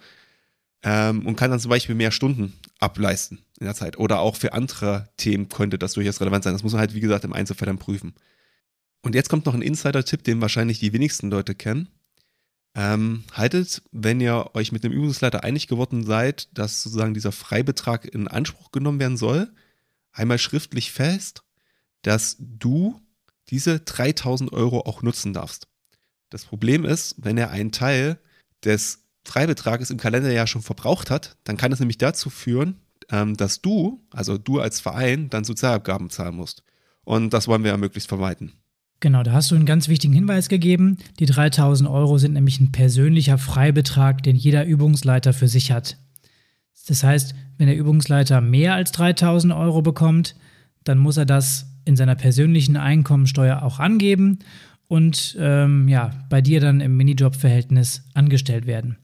ähm, 0.83 1.27
und 1.27 1.37
kann 1.37 1.51
dann 1.51 1.61
zum 1.61 1.71
Beispiel 1.71 1.95
mehr 1.95 2.13
Stunden 2.13 2.53
ableisten 2.79 3.39
in 3.59 3.65
der 3.65 3.75
Zeit. 3.75 3.99
Oder 3.99 4.21
auch 4.21 4.37
für 4.37 4.53
andere 4.53 5.09
Themen 5.17 5.49
könnte 5.49 5.79
das 5.79 5.95
durchaus 5.95 6.21
relevant 6.21 6.45
sein. 6.45 6.53
Das 6.53 6.63
muss 6.63 6.73
man 6.73 6.81
halt, 6.81 6.95
wie 6.95 7.01
gesagt, 7.01 7.25
im 7.25 7.33
Einzelfall 7.33 7.67
dann 7.67 7.79
prüfen. 7.79 8.15
Und 9.03 9.15
jetzt 9.15 9.29
kommt 9.29 9.47
noch 9.47 9.55
ein 9.55 9.63
Insider-Tipp, 9.63 10.25
den 10.25 10.41
wahrscheinlich 10.41 10.79
die 10.79 10.93
wenigsten 10.93 11.31
Leute 11.31 11.55
kennen. 11.55 11.89
Ähm, 12.75 13.25
haltet, 13.33 13.83
wenn 13.91 14.21
ihr 14.21 14.51
euch 14.55 14.71
mit 14.71 14.85
dem 14.85 14.93
Übungsleiter 14.93 15.43
einig 15.43 15.67
geworden 15.67 16.05
seid, 16.05 16.49
dass 16.57 16.83
sozusagen 16.83 17.15
dieser 17.15 17.33
Freibetrag 17.33 18.05
in 18.05 18.29
Anspruch 18.29 18.71
genommen 18.71 19.01
werden 19.01 19.17
soll, 19.17 19.51
einmal 20.13 20.39
schriftlich 20.39 20.93
fest, 20.93 21.43
dass 22.03 22.37
du 22.39 23.01
diese 23.49 23.81
3000 23.81 24.53
Euro 24.53 24.81
auch 24.81 25.03
nutzen 25.03 25.33
darfst. 25.33 25.67
Das 26.29 26.45
Problem 26.45 26.85
ist, 26.85 27.17
wenn 27.19 27.37
er 27.39 27.51
einen 27.51 27.73
Teil 27.73 28.19
des 28.65 29.05
Freibetrages 29.25 29.91
im 29.91 29.99
Kalenderjahr 29.99 30.47
schon 30.47 30.63
verbraucht 30.63 31.11
hat, 31.11 31.37
dann 31.45 31.57
kann 31.57 31.73
es 31.73 31.81
nämlich 31.81 31.99
dazu 31.99 32.31
führen, 32.31 32.81
ähm, 33.11 33.37
dass 33.37 33.61
du, 33.61 34.07
also 34.11 34.39
du 34.39 34.61
als 34.61 34.81
Verein, 34.81 35.29
dann 35.29 35.45
Sozialabgaben 35.45 36.11
zahlen 36.11 36.37
musst. 36.37 36.63
Und 37.03 37.31
das 37.31 37.49
wollen 37.49 37.65
wir 37.65 37.73
ja 37.73 37.77
möglichst 37.77 38.09
vermeiden. 38.09 38.53
Genau, 39.01 39.23
da 39.23 39.33
hast 39.33 39.51
du 39.51 39.55
einen 39.55 39.65
ganz 39.65 39.89
wichtigen 39.89 40.13
Hinweis 40.13 40.51
gegeben. 40.51 40.99
Die 41.19 41.27
3000 41.27 41.89
Euro 41.89 42.19
sind 42.19 42.35
nämlich 42.35 42.61
ein 42.61 42.71
persönlicher 42.71 43.39
Freibetrag, 43.39 44.23
den 44.23 44.37
jeder 44.37 44.67
Übungsleiter 44.67 45.33
für 45.33 45.49
sich 45.49 45.73
hat. 45.73 45.97
Das 46.87 47.03
heißt, 47.03 47.35
wenn 47.57 47.67
der 47.67 47.77
Übungsleiter 47.77 48.41
mehr 48.41 48.75
als 48.75 48.93
3000 48.93 49.55
Euro 49.55 49.81
bekommt, 49.81 50.35
dann 50.85 50.99
muss 50.99 51.17
er 51.17 51.27
das 51.27 51.67
in 51.85 51.97
seiner 51.97 52.15
persönlichen 52.15 52.77
Einkommensteuer 52.77 53.63
auch 53.63 53.79
angeben 53.79 54.41
und 54.87 55.37
ähm, 55.39 55.89
ja, 55.89 56.11
bei 56.29 56.43
dir 56.43 56.61
dann 56.61 56.81
im 56.81 56.97
Minijob-Verhältnis 56.97 58.05
angestellt 58.15 58.67
werden. 58.67 58.99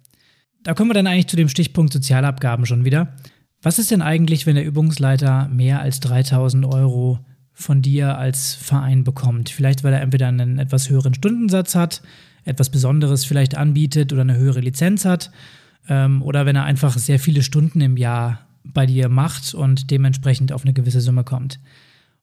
Da 0.63 0.75
kommen 0.75 0.91
wir 0.91 0.95
dann 0.95 1.07
eigentlich 1.07 1.29
zu 1.29 1.37
dem 1.37 1.49
Stichpunkt 1.49 1.93
Sozialabgaben 1.93 2.67
schon 2.67 2.85
wieder. 2.85 3.15
Was 3.63 3.79
ist 3.79 3.91
denn 3.91 4.03
eigentlich, 4.03 4.47
wenn 4.47 4.57
der 4.57 4.67
Übungsleiter 4.67 5.49
mehr 5.49 5.81
als 5.81 6.01
3000 6.01 6.67
Euro 6.67 7.21
von 7.59 7.81
dir 7.81 8.19
als 8.19 8.55
Verein 8.55 9.03
bekommt? 9.03 9.49
Vielleicht, 9.49 9.83
weil 9.83 9.95
er 9.95 10.03
entweder 10.03 10.29
einen 10.29 10.59
etwas 10.59 10.91
höheren 10.91 11.15
Stundensatz 11.15 11.75
hat, 11.75 12.03
etwas 12.45 12.71
Besonderes 12.71 13.25
vielleicht 13.25 13.57
anbietet 13.57 14.13
oder 14.13 14.23
eine 14.23 14.37
höhere 14.37 14.61
Lizenz 14.61 15.07
hat, 15.07 15.33
ähm, 15.89 16.23
oder 16.23 16.47
wenn 16.47 16.55
er 16.55 16.65
einfach 16.65 16.97
sehr 16.99 17.19
viele 17.19 17.43
Stunden 17.43 17.81
im 17.81 17.97
Jahr 17.97 18.47
bei 18.63 18.85
dir 18.85 19.09
macht 19.09 19.55
und 19.55 19.91
dementsprechend 19.91 20.53
auf 20.53 20.65
eine 20.65 20.75
gewisse 20.75 21.01
Summe 21.01 21.25
kommt. 21.25 21.59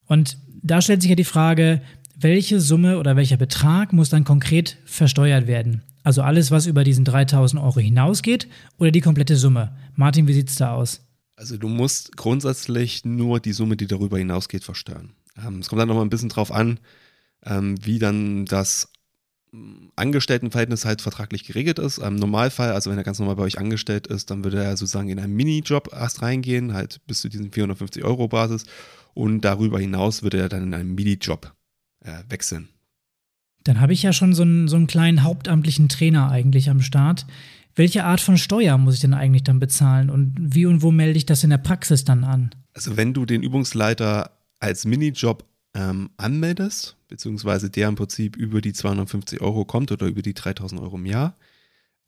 Und 0.06 0.38
da 0.62 0.82
stellt 0.82 1.02
sich 1.02 1.10
ja 1.10 1.16
die 1.16 1.24
Frage, 1.24 1.82
welche 2.16 2.60
Summe 2.60 3.00
oder 3.00 3.16
welcher 3.16 3.38
Betrag 3.38 3.92
muss 3.92 4.10
dann 4.10 4.24
konkret 4.24 4.78
versteuert 4.86 5.48
werden? 5.48 5.82
Also 6.04 6.22
alles, 6.22 6.52
was 6.52 6.68
über 6.68 6.84
diesen 6.84 7.06
3000 7.06 7.62
Euro 7.62 7.80
hinausgeht 7.80 8.48
oder 8.78 8.92
die 8.92 9.02
komplette 9.02 9.36
Summe? 9.36 9.76
Martin, 9.96 10.28
wie 10.28 10.34
sieht 10.34 10.50
es 10.50 10.56
da 10.58 10.74
aus? 10.74 11.02
Also 11.36 11.58
du 11.58 11.68
musst 11.68 12.16
grundsätzlich 12.16 13.04
nur 13.06 13.40
die 13.40 13.54
Summe, 13.54 13.78
die 13.78 13.88
darüber 13.88 14.18
hinausgeht, 14.18 14.64
versteuern. 14.64 15.14
Ähm, 15.38 15.60
es 15.60 15.70
kommt 15.70 15.82
dann 15.82 15.88
nochmal 15.88 16.06
ein 16.06 16.10
bisschen 16.10 16.30
drauf 16.30 16.52
an, 16.52 16.80
ähm, 17.46 17.76
wie 17.86 18.00
dann 18.00 18.46
das 18.46 18.90
mm, 19.52 19.90
Angestelltenverhältnis 19.96 20.86
halt 20.86 21.02
vertraglich 21.02 21.44
geregelt 21.46 21.80
ist. 21.80 21.98
Im 21.98 22.16
Normalfall, 22.16 22.72
also 22.72 22.90
wenn 22.90 22.98
er 22.98 23.04
ganz 23.04 23.20
normal 23.20 23.36
bei 23.36 23.44
euch 23.44 23.58
angestellt 23.58 24.08
ist, 24.08 24.30
dann 24.30 24.44
würde 24.44 24.64
er 24.64 24.78
sozusagen 24.78 25.10
in 25.10 25.20
einen 25.20 25.36
Minijob 25.36 25.90
erst 25.94 26.22
reingehen, 26.22 26.74
halt 26.74 27.02
bis 27.08 27.22
zu 27.22 27.30
diesen 27.30 27.52
450 27.52 28.04
Euro 28.04 28.28
Basis 28.28 28.66
und 29.14 29.42
darüber 29.42 29.80
hinaus 29.80 30.24
würde 30.24 30.40
er 30.40 30.50
dann 30.50 30.64
in 30.64 30.74
einen 30.74 30.96
Minijob 30.96 31.54
äh, 32.02 32.24
wechseln. 32.30 32.70
Dann 33.64 33.80
habe 33.80 33.94
ich 33.94 34.04
ja 34.04 34.12
schon 34.12 34.34
so 34.34 34.44
einen, 34.44 34.68
so 34.68 34.76
einen 34.76 34.88
kleinen 34.88 35.24
hauptamtlichen 35.24 35.88
Trainer 35.90 36.30
eigentlich 36.30 36.70
am 36.70 36.82
Start. 36.82 37.26
welche 37.76 38.04
Art 38.04 38.22
von 38.22 38.38
Steuer 38.38 38.78
muss 38.78 38.96
ich 38.96 39.00
denn 39.00 39.14
eigentlich 39.14 39.44
dann 39.44 39.60
bezahlen 39.60 40.10
und 40.10 40.36
wie 40.38 40.66
und 40.66 40.82
wo 40.82 40.92
melde 40.92 41.18
ich 41.18 41.26
das 41.26 41.44
in 41.44 41.50
der 41.50 41.58
Praxis 41.58 42.04
dann 42.04 42.24
an? 42.24 42.52
Also 42.74 42.98
wenn 42.98 43.14
du 43.14 43.26
den 43.26 43.42
Übungsleiter 43.42 44.32
als 44.64 44.86
Minijob 44.86 45.46
ähm, 45.74 46.10
anmeldest, 46.16 46.96
beziehungsweise 47.10 47.70
der 47.70 47.90
im 47.90 47.96
Prinzip 47.96 48.38
über 48.38 48.62
die 48.62 48.72
250 48.72 49.42
Euro 49.42 49.66
kommt 49.66 49.92
oder 49.92 50.08
über 50.08 50.22
die 50.22 50.34
3000 50.34 50.80
Euro 50.80 50.96
im 50.96 51.06
Jahr, 51.06 51.36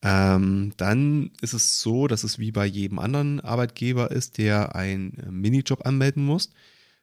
ähm, 0.01 0.71
dann 0.77 1.31
ist 1.41 1.53
es 1.53 1.81
so, 1.81 2.07
dass 2.07 2.23
es 2.23 2.39
wie 2.39 2.51
bei 2.51 2.65
jedem 2.65 2.99
anderen 2.99 3.41
Arbeitgeber 3.41 4.11
ist, 4.11 4.37
der 4.37 4.73
einen 4.73 5.17
äh, 5.17 5.31
Minijob 5.31 5.85
anmelden 5.85 6.23
muss. 6.25 6.51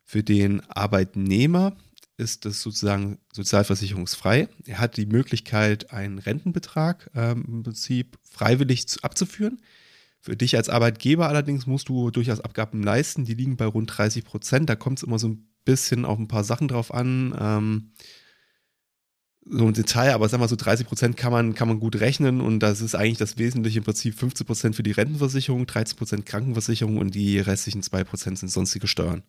Für 0.04 0.22
den 0.22 0.62
Arbeitnehmer 0.70 1.76
ist 2.16 2.46
es 2.46 2.62
sozusagen 2.62 3.18
sozialversicherungsfrei. 3.32 4.48
Er 4.66 4.78
hat 4.78 4.96
die 4.96 5.06
Möglichkeit, 5.06 5.92
einen 5.92 6.18
Rentenbetrag 6.18 7.10
ähm, 7.14 7.44
im 7.46 7.62
Prinzip 7.62 8.18
freiwillig 8.22 8.88
zu, 8.88 9.02
abzuführen. 9.02 9.60
Für 10.22 10.36
dich 10.36 10.56
als 10.56 10.68
Arbeitgeber 10.68 11.28
allerdings 11.28 11.66
musst 11.66 11.88
du 11.88 12.12
durchaus 12.12 12.40
Abgaben 12.40 12.82
leisten. 12.82 13.24
Die 13.24 13.34
liegen 13.34 13.56
bei 13.56 13.66
rund 13.66 13.96
30 13.96 14.24
Prozent. 14.24 14.70
Da 14.70 14.76
kommt 14.76 14.98
es 14.98 15.02
immer 15.02 15.18
so 15.18 15.28
ein 15.28 15.48
bisschen 15.64 16.04
auf 16.04 16.16
ein 16.16 16.28
paar 16.28 16.44
Sachen 16.44 16.68
drauf 16.68 16.94
an. 16.94 17.34
Ähm, 17.38 17.90
so 19.44 19.66
ein 19.66 19.74
Detail, 19.74 20.14
aber 20.14 20.28
sagen 20.28 20.40
wir 20.40 20.46
so 20.46 20.54
30 20.54 20.86
Prozent 20.86 21.16
kann 21.16 21.32
man, 21.32 21.54
kann 21.54 21.66
man 21.66 21.80
gut 21.80 21.98
rechnen 21.98 22.40
und 22.40 22.60
das 22.60 22.80
ist 22.80 22.94
eigentlich 22.94 23.18
das 23.18 23.38
Wesentliche 23.38 23.78
im 23.78 23.84
Prinzip 23.84 24.14
15 24.14 24.46
Prozent 24.46 24.76
für 24.76 24.84
die 24.84 24.92
Rentenversicherung, 24.92 25.66
13 25.66 25.96
Prozent 25.96 26.26
Krankenversicherung 26.26 26.98
und 26.98 27.16
die 27.16 27.40
restlichen 27.40 27.82
2 27.82 28.04
Prozent 28.04 28.38
sind 28.38 28.50
sonstige 28.50 28.86
Steuern. 28.86 29.24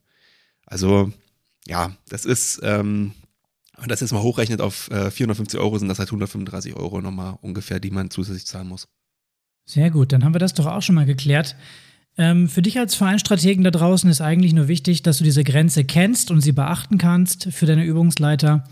Also 0.68 1.12
ja, 1.66 1.98
das 2.10 2.26
ist, 2.26 2.60
ähm, 2.62 3.14
wenn 3.80 3.90
das 3.90 4.02
jetzt 4.02 4.12
mal 4.12 4.22
hochrechnet 4.22 4.62
auf 4.62 4.92
äh, 4.92 5.10
450 5.10 5.60
Euro, 5.60 5.80
sind 5.80 5.88
das 5.88 5.98
halt 5.98 6.10
135 6.10 6.76
Euro 6.76 7.02
nochmal 7.02 7.40
ungefähr, 7.42 7.80
die 7.80 7.90
man 7.90 8.12
zusätzlich 8.12 8.46
zahlen 8.46 8.68
muss. 8.68 8.88
Sehr 9.66 9.92
gut, 9.92 10.12
dann 10.12 10.24
haben 10.24 10.36
wir 10.36 10.40
das 10.40 10.54
doch 10.54 10.66
auch 10.66 10.82
schon 10.82 10.96
mal 10.96 11.06
geklärt. 11.06 11.56
Ähm, 12.18 12.48
für 12.48 12.62
dich 12.62 12.78
als 12.78 12.96
Vereinstrategen 12.96 13.64
da 13.64 13.72
draußen 13.72 14.10
ist 14.10 14.22
eigentlich 14.22 14.54
nur 14.54 14.68
wichtig, 14.68 15.02
dass 15.02 15.18
du 15.18 15.24
diese 15.24 15.44
Grenze 15.44 15.84
kennst 15.84 16.32
und 16.32 16.42
sie 16.42 16.52
beachten 16.52 16.98
kannst 16.98 17.48
für 17.52 17.66
deine 17.66 17.86
Übungsleiter. 17.86 18.66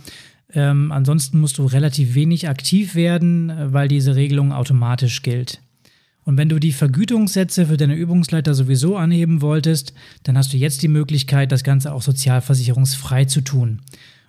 Ähm, 0.53 0.91
ansonsten 0.91 1.39
musst 1.39 1.57
du 1.57 1.65
relativ 1.65 2.13
wenig 2.13 2.49
aktiv 2.49 2.93
werden, 2.93 3.51
weil 3.73 3.87
diese 3.87 4.15
Regelung 4.15 4.51
automatisch 4.51 5.21
gilt. 5.21 5.61
Und 6.23 6.37
wenn 6.37 6.49
du 6.49 6.59
die 6.59 6.71
Vergütungssätze 6.71 7.65
für 7.65 7.77
deine 7.77 7.95
Übungsleiter 7.95 8.53
sowieso 8.53 8.95
anheben 8.95 9.41
wolltest, 9.41 9.93
dann 10.23 10.37
hast 10.37 10.53
du 10.53 10.57
jetzt 10.57 10.83
die 10.83 10.87
Möglichkeit, 10.87 11.51
das 11.51 11.63
Ganze 11.63 11.93
auch 11.93 12.03
sozialversicherungsfrei 12.03 13.25
zu 13.25 13.41
tun. 13.41 13.81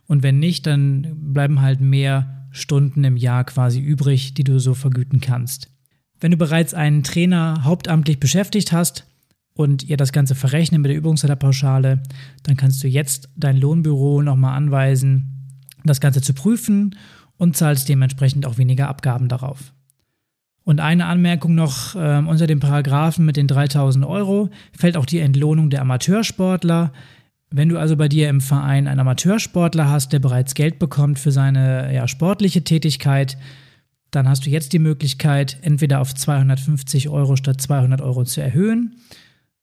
Und 0.06 0.22
wenn 0.22 0.38
nicht, 0.38 0.66
dann 0.66 1.32
bleiben 1.32 1.60
halt 1.60 1.80
mehr 1.80 2.46
Stunden 2.50 3.04
im 3.04 3.16
Jahr 3.16 3.44
quasi 3.44 3.80
übrig, 3.80 4.34
die 4.34 4.44
du 4.44 4.58
so 4.58 4.74
vergüten 4.74 5.20
kannst. 5.20 5.71
Wenn 6.22 6.30
du 6.30 6.36
bereits 6.36 6.72
einen 6.72 7.02
Trainer 7.02 7.64
hauptamtlich 7.64 8.20
beschäftigt 8.20 8.70
hast 8.70 9.08
und 9.54 9.82
ihr 9.82 9.96
das 9.96 10.12
Ganze 10.12 10.36
verrechnen 10.36 10.80
mit 10.80 10.90
der 10.90 10.96
Übungsleiterpauschale, 10.96 12.00
dann 12.44 12.56
kannst 12.56 12.80
du 12.84 12.86
jetzt 12.86 13.28
dein 13.34 13.56
Lohnbüro 13.56 14.22
nochmal 14.22 14.56
anweisen, 14.56 15.50
das 15.84 16.00
Ganze 16.00 16.22
zu 16.22 16.32
prüfen 16.32 16.94
und 17.38 17.56
zahlst 17.56 17.88
dementsprechend 17.88 18.46
auch 18.46 18.56
weniger 18.56 18.88
Abgaben 18.88 19.26
darauf. 19.26 19.74
Und 20.62 20.78
eine 20.78 21.06
Anmerkung 21.06 21.56
noch, 21.56 21.96
äh, 21.96 22.18
unter 22.18 22.46
dem 22.46 22.60
Paragraphen 22.60 23.24
mit 23.24 23.36
den 23.36 23.48
3000 23.48 24.04
Euro 24.04 24.48
fällt 24.78 24.96
auch 24.96 25.06
die 25.06 25.18
Entlohnung 25.18 25.70
der 25.70 25.80
Amateursportler. 25.80 26.92
Wenn 27.50 27.68
du 27.68 27.78
also 27.78 27.96
bei 27.96 28.06
dir 28.06 28.28
im 28.28 28.40
Verein 28.40 28.86
einen 28.86 29.00
Amateursportler 29.00 29.90
hast, 29.90 30.12
der 30.12 30.20
bereits 30.20 30.54
Geld 30.54 30.78
bekommt 30.78 31.18
für 31.18 31.32
seine 31.32 31.92
ja, 31.92 32.06
sportliche 32.06 32.62
Tätigkeit, 32.62 33.36
dann 34.12 34.28
hast 34.28 34.46
du 34.46 34.50
jetzt 34.50 34.72
die 34.72 34.78
Möglichkeit, 34.78 35.58
entweder 35.62 36.00
auf 36.00 36.14
250 36.14 37.08
Euro 37.08 37.34
statt 37.36 37.60
200 37.60 38.00
Euro 38.00 38.24
zu 38.24 38.40
erhöhen. 38.40 38.96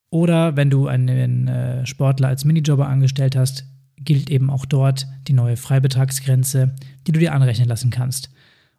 Oder 0.09 0.57
wenn 0.57 0.71
du 0.71 0.87
einen 0.87 1.47
äh, 1.47 1.85
Sportler 1.85 2.29
als 2.29 2.45
Minijobber 2.45 2.87
angestellt 2.87 3.35
hast, 3.35 3.65
gilt 3.97 4.29
eben 4.29 4.49
auch 4.49 4.65
dort 4.65 5.07
die 5.27 5.33
neue 5.33 5.55
Freibetragsgrenze, 5.55 6.75
die 7.05 7.11
du 7.11 7.19
dir 7.19 7.33
anrechnen 7.33 7.67
lassen 7.67 7.91
kannst. 7.91 8.31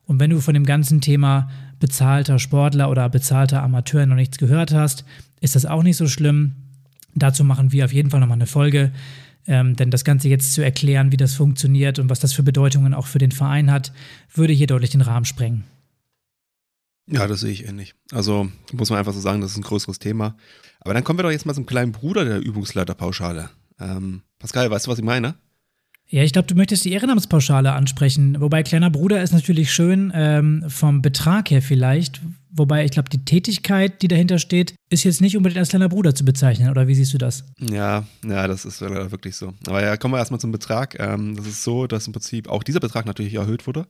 Und 0.04 0.18
wenn 0.18 0.30
du 0.30 0.40
von 0.40 0.54
dem 0.54 0.66
ganzen 0.66 1.00
Thema 1.00 1.48
bezahlter 1.78 2.40
Sportler 2.40 2.90
oder 2.90 3.08
bezahlter 3.08 3.62
Amateur 3.62 4.04
noch 4.06 4.16
nichts 4.16 4.38
gehört 4.38 4.74
hast, 4.74 5.04
ist 5.40 5.54
das 5.54 5.66
auch 5.66 5.84
nicht 5.84 5.96
so 5.96 6.08
schlimm. 6.08 6.56
Dazu 7.14 7.44
machen 7.44 7.70
wir 7.70 7.84
auf 7.84 7.92
jeden 7.92 8.10
Fall 8.10 8.18
nochmal 8.18 8.38
eine 8.38 8.46
Folge. 8.46 8.90
Ähm, 9.46 9.76
denn 9.76 9.90
das 9.90 10.04
Ganze 10.04 10.28
jetzt 10.28 10.52
zu 10.52 10.62
erklären, 10.62 11.12
wie 11.12 11.16
das 11.16 11.34
funktioniert 11.34 11.98
und 11.98 12.10
was 12.10 12.20
das 12.20 12.32
für 12.32 12.42
Bedeutungen 12.42 12.94
auch 12.94 13.06
für 13.06 13.18
den 13.18 13.32
Verein 13.32 13.70
hat, 13.70 13.92
würde 14.34 14.52
hier 14.52 14.66
deutlich 14.66 14.90
den 14.90 15.00
Rahmen 15.00 15.24
sprengen. 15.24 15.64
Ja, 17.06 17.26
das 17.26 17.40
sehe 17.40 17.50
ich 17.50 17.66
ähnlich. 17.66 17.94
Also 18.12 18.48
muss 18.72 18.90
man 18.90 18.98
einfach 18.98 19.12
so 19.12 19.20
sagen, 19.20 19.40
das 19.40 19.52
ist 19.52 19.56
ein 19.56 19.62
größeres 19.62 19.98
Thema. 19.98 20.36
Aber 20.80 20.94
dann 20.94 21.02
kommen 21.02 21.18
wir 21.18 21.24
doch 21.24 21.30
jetzt 21.30 21.46
mal 21.46 21.54
zum 21.54 21.66
kleinen 21.66 21.92
Bruder 21.92 22.24
der 22.24 22.40
Übungsleiterpauschale. 22.40 23.50
Ähm, 23.80 24.22
Pascal, 24.38 24.70
weißt 24.70 24.86
du, 24.86 24.90
was 24.90 24.98
ich 24.98 25.04
meine? 25.04 25.34
Ja, 26.12 26.24
ich 26.24 26.32
glaube, 26.32 26.48
du 26.48 26.56
möchtest 26.56 26.84
die 26.84 26.92
Ehrenamtspauschale 26.92 27.72
ansprechen. 27.72 28.40
Wobei 28.40 28.64
kleiner 28.64 28.90
Bruder 28.90 29.22
ist 29.22 29.32
natürlich 29.32 29.72
schön 29.72 30.12
ähm, 30.12 30.64
vom 30.68 31.02
Betrag 31.02 31.52
her 31.52 31.62
vielleicht. 31.62 32.20
Wobei 32.50 32.84
ich 32.84 32.90
glaube, 32.90 33.08
die 33.08 33.24
Tätigkeit, 33.24 34.02
die 34.02 34.08
dahinter 34.08 34.40
steht, 34.40 34.74
ist 34.90 35.04
jetzt 35.04 35.20
nicht 35.20 35.36
unbedingt 35.36 35.60
als 35.60 35.68
kleiner 35.68 35.88
Bruder 35.88 36.12
zu 36.12 36.24
bezeichnen. 36.24 36.68
Oder 36.68 36.88
wie 36.88 36.96
siehst 36.96 37.14
du 37.14 37.18
das? 37.18 37.44
Ja, 37.60 38.04
ja, 38.24 38.48
das 38.48 38.64
ist 38.64 38.80
wirklich 38.80 39.36
so. 39.36 39.54
Aber 39.68 39.82
ja, 39.82 39.96
kommen 39.96 40.12
wir 40.12 40.18
erstmal 40.18 40.40
zum 40.40 40.50
Betrag. 40.50 40.98
Ähm, 40.98 41.36
das 41.36 41.46
ist 41.46 41.62
so, 41.62 41.86
dass 41.86 42.08
im 42.08 42.12
Prinzip 42.12 42.48
auch 42.48 42.64
dieser 42.64 42.80
Betrag 42.80 43.06
natürlich 43.06 43.34
erhöht 43.34 43.68
wurde. 43.68 43.86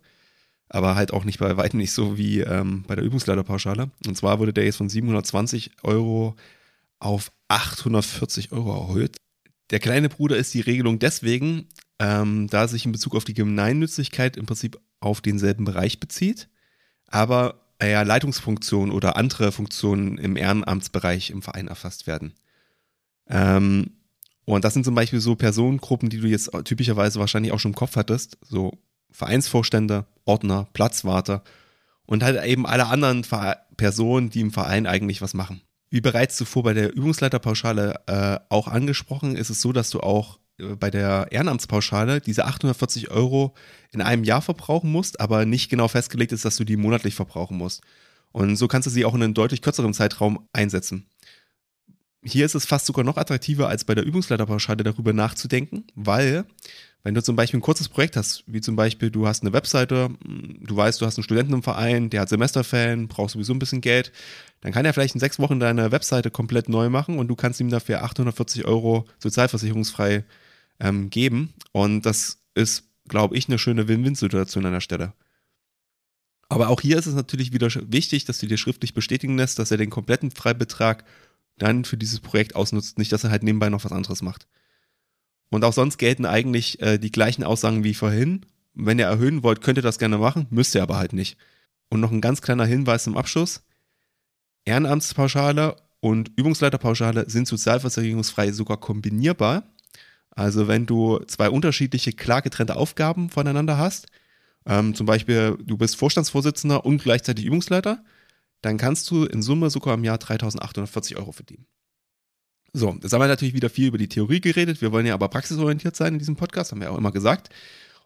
Aber 0.68 0.96
halt 0.96 1.14
auch 1.14 1.24
nicht 1.24 1.38
bei 1.38 1.56
weitem 1.56 1.80
nicht 1.80 1.92
so 1.92 2.18
wie 2.18 2.40
ähm, 2.40 2.84
bei 2.86 2.96
der 2.96 3.04
Übungsleiterpauschale. 3.04 3.90
Und 4.06 4.16
zwar 4.16 4.38
wurde 4.38 4.52
der 4.52 4.66
jetzt 4.66 4.76
von 4.76 4.90
720 4.90 5.70
Euro 5.84 6.36
auf 6.98 7.32
840 7.48 8.52
Euro 8.52 8.88
erhöht. 8.88 9.16
Der 9.70 9.78
kleine 9.78 10.10
Bruder 10.10 10.36
ist 10.36 10.52
die 10.52 10.60
Regelung 10.60 10.98
deswegen, 10.98 11.66
ähm, 12.00 12.48
da 12.48 12.66
sich 12.66 12.86
in 12.86 12.92
Bezug 12.92 13.14
auf 13.14 13.24
die 13.24 13.34
Gemeinnützigkeit 13.34 14.38
im 14.38 14.46
Prinzip 14.46 14.80
auf 15.00 15.20
denselben 15.20 15.64
Bereich 15.64 16.00
bezieht, 16.00 16.48
aber 17.06 17.60
ja, 17.82 18.02
Leitungsfunktionen 18.02 18.92
oder 18.92 19.16
andere 19.16 19.52
Funktionen 19.52 20.18
im 20.18 20.36
Ehrenamtsbereich 20.36 21.30
im 21.30 21.42
Verein 21.42 21.68
erfasst 21.68 22.06
werden. 22.06 22.34
Ähm, 23.28 23.92
und 24.44 24.64
das 24.64 24.74
sind 24.74 24.84
zum 24.84 24.94
Beispiel 24.94 25.20
so 25.20 25.36
Personengruppen, 25.36 26.08
die 26.08 26.18
du 26.18 26.26
jetzt 26.26 26.50
typischerweise 26.64 27.20
wahrscheinlich 27.20 27.52
auch 27.52 27.60
schon 27.60 27.72
im 27.72 27.76
Kopf 27.76 27.96
hattest, 27.96 28.38
so 28.42 28.78
Vereinsvorstände, 29.10 30.06
Ordner, 30.24 30.68
Platzwarte 30.72 31.42
und 32.06 32.22
halt 32.22 32.42
eben 32.44 32.66
alle 32.66 32.86
anderen 32.86 33.24
Personen, 33.76 34.30
die 34.30 34.40
im 34.40 34.50
Verein 34.50 34.86
eigentlich 34.86 35.22
was 35.22 35.34
machen. 35.34 35.62
Wie 35.90 36.00
bereits 36.00 36.36
zuvor 36.36 36.62
bei 36.62 36.74
der 36.74 36.94
Übungsleiterpauschale 36.94 38.00
äh, 38.06 38.38
auch 38.48 38.68
angesprochen, 38.68 39.36
ist 39.36 39.50
es 39.50 39.60
so, 39.60 39.72
dass 39.72 39.90
du 39.90 40.00
auch 40.00 40.38
bei 40.78 40.90
der 40.90 41.28
Ehrenamtspauschale 41.30 42.20
diese 42.20 42.44
840 42.46 43.10
Euro 43.10 43.54
in 43.92 44.00
einem 44.00 44.24
Jahr 44.24 44.42
verbrauchen 44.42 44.90
musst, 44.90 45.20
aber 45.20 45.44
nicht 45.44 45.70
genau 45.70 45.88
festgelegt 45.88 46.32
ist, 46.32 46.44
dass 46.44 46.56
du 46.56 46.64
die 46.64 46.76
monatlich 46.76 47.14
verbrauchen 47.14 47.56
musst. 47.56 47.82
Und 48.32 48.56
so 48.56 48.68
kannst 48.68 48.86
du 48.86 48.90
sie 48.90 49.04
auch 49.04 49.14
in 49.14 49.22
einem 49.22 49.34
deutlich 49.34 49.62
kürzeren 49.62 49.94
Zeitraum 49.94 50.46
einsetzen. 50.52 51.06
Hier 52.22 52.44
ist 52.44 52.54
es 52.54 52.66
fast 52.66 52.86
sogar 52.86 53.04
noch 53.04 53.16
attraktiver, 53.16 53.68
als 53.68 53.84
bei 53.84 53.94
der 53.94 54.04
Übungsleiterpauschale 54.04 54.84
darüber 54.84 55.12
nachzudenken, 55.12 55.84
weil 55.94 56.44
wenn 57.02 57.14
du 57.14 57.22
zum 57.22 57.34
Beispiel 57.34 57.58
ein 57.58 57.62
kurzes 57.62 57.88
Projekt 57.88 58.16
hast, 58.16 58.44
wie 58.46 58.60
zum 58.60 58.76
Beispiel 58.76 59.10
du 59.10 59.26
hast 59.26 59.42
eine 59.42 59.54
Webseite, 59.54 60.10
du 60.22 60.76
weißt, 60.76 61.00
du 61.00 61.06
hast 61.06 61.16
einen 61.16 61.24
Studenten 61.24 61.54
im 61.54 61.62
Verein, 61.62 62.10
der 62.10 62.20
hat 62.20 62.28
Semesterferien, 62.28 63.08
braucht 63.08 63.30
sowieso 63.30 63.54
ein 63.54 63.58
bisschen 63.58 63.80
Geld, 63.80 64.12
dann 64.60 64.72
kann 64.72 64.84
er 64.84 64.92
vielleicht 64.92 65.14
in 65.14 65.20
sechs 65.20 65.38
Wochen 65.38 65.60
deine 65.60 65.92
Webseite 65.92 66.30
komplett 66.30 66.68
neu 66.68 66.90
machen 66.90 67.18
und 67.18 67.28
du 67.28 67.36
kannst 67.36 67.58
ihm 67.60 67.70
dafür 67.70 68.04
840 68.04 68.66
Euro 68.66 69.06
sozialversicherungsfrei 69.18 70.24
ähm, 70.80 71.10
geben. 71.10 71.54
Und 71.72 72.06
das 72.06 72.38
ist, 72.54 72.84
glaube 73.08 73.36
ich, 73.36 73.48
eine 73.48 73.58
schöne 73.58 73.88
Win-Win-Situation 73.88 74.66
an 74.66 74.72
der 74.72 74.80
Stelle. 74.80 75.12
Aber 76.48 76.68
auch 76.68 76.80
hier 76.80 76.98
ist 76.98 77.06
es 77.06 77.14
natürlich 77.14 77.52
wieder 77.52 77.68
wichtig, 77.86 78.24
dass 78.24 78.38
du 78.38 78.46
dir 78.46 78.58
schriftlich 78.58 78.92
bestätigen 78.92 79.36
lässt, 79.38 79.58
dass 79.58 79.70
er 79.70 79.76
den 79.76 79.90
kompletten 79.90 80.32
Freibetrag 80.32 81.04
dann 81.58 81.84
für 81.84 81.96
dieses 81.96 82.20
Projekt 82.20 82.56
ausnutzt, 82.56 82.98
nicht, 82.98 83.12
dass 83.12 83.22
er 83.22 83.30
halt 83.30 83.44
nebenbei 83.44 83.68
noch 83.68 83.84
was 83.84 83.92
anderes 83.92 84.22
macht. 84.22 84.48
Und 85.50 85.64
auch 85.64 85.72
sonst 85.72 85.98
gelten 85.98 86.26
eigentlich 86.26 86.80
äh, 86.80 86.98
die 86.98 87.12
gleichen 87.12 87.44
Aussagen 87.44 87.84
wie 87.84 87.94
vorhin. 87.94 88.46
Wenn 88.74 88.98
ihr 88.98 89.06
erhöhen 89.06 89.42
wollt, 89.42 89.60
könnt 89.60 89.78
ihr 89.78 89.82
das 89.82 89.98
gerne 89.98 90.18
machen, 90.18 90.46
müsst 90.50 90.74
ihr 90.74 90.82
aber 90.82 90.96
halt 90.96 91.12
nicht. 91.12 91.36
Und 91.88 92.00
noch 92.00 92.12
ein 92.12 92.20
ganz 92.20 92.40
kleiner 92.40 92.64
Hinweis 92.64 93.04
zum 93.04 93.16
Abschluss. 93.16 93.62
Ehrenamtspauschale 94.64 95.76
und 96.00 96.32
Übungsleiterpauschale 96.36 97.28
sind 97.28 97.46
sozialversicherungsfrei 97.46 98.52
sogar 98.52 98.78
kombinierbar. 98.78 99.64
Also 100.30 100.68
wenn 100.68 100.86
du 100.86 101.18
zwei 101.26 101.50
unterschiedliche, 101.50 102.12
klar 102.12 102.42
getrennte 102.42 102.76
Aufgaben 102.76 103.30
voneinander 103.30 103.78
hast, 103.78 104.06
ähm, 104.66 104.94
zum 104.94 105.06
Beispiel 105.06 105.58
du 105.64 105.76
bist 105.76 105.96
Vorstandsvorsitzender 105.96 106.84
und 106.84 107.02
gleichzeitig 107.02 107.44
Übungsleiter, 107.44 108.04
dann 108.62 108.76
kannst 108.76 109.10
du 109.10 109.24
in 109.24 109.42
Summe 109.42 109.70
sogar 109.70 109.94
im 109.94 110.04
Jahr 110.04 110.18
3.840 110.18 111.16
Euro 111.16 111.32
verdienen. 111.32 111.66
So, 112.72 112.96
jetzt 113.02 113.12
haben 113.12 113.20
wir 113.20 113.26
natürlich 113.26 113.54
wieder 113.54 113.70
viel 113.70 113.88
über 113.88 113.98
die 113.98 114.08
Theorie 114.08 114.40
geredet. 114.40 114.80
Wir 114.80 114.92
wollen 114.92 115.06
ja 115.06 115.14
aber 115.14 115.28
praxisorientiert 115.28 115.96
sein 115.96 116.12
in 116.12 116.18
diesem 116.18 116.36
Podcast, 116.36 116.70
haben 116.70 116.80
wir 116.80 116.92
auch 116.92 116.98
immer 116.98 117.10
gesagt. 117.10 117.48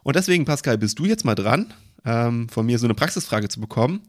Und 0.02 0.16
deswegen, 0.16 0.45
Pascal, 0.45 0.78
bist 0.78 0.99
du 0.99 1.04
jetzt 1.04 1.25
mal 1.25 1.35
dran, 1.35 1.75
ähm, 2.04 2.49
von 2.49 2.64
mir 2.64 2.78
so 2.78 2.87
eine 2.87 2.95
Praxisfrage 2.95 3.49
zu 3.49 3.61
bekommen. 3.61 4.02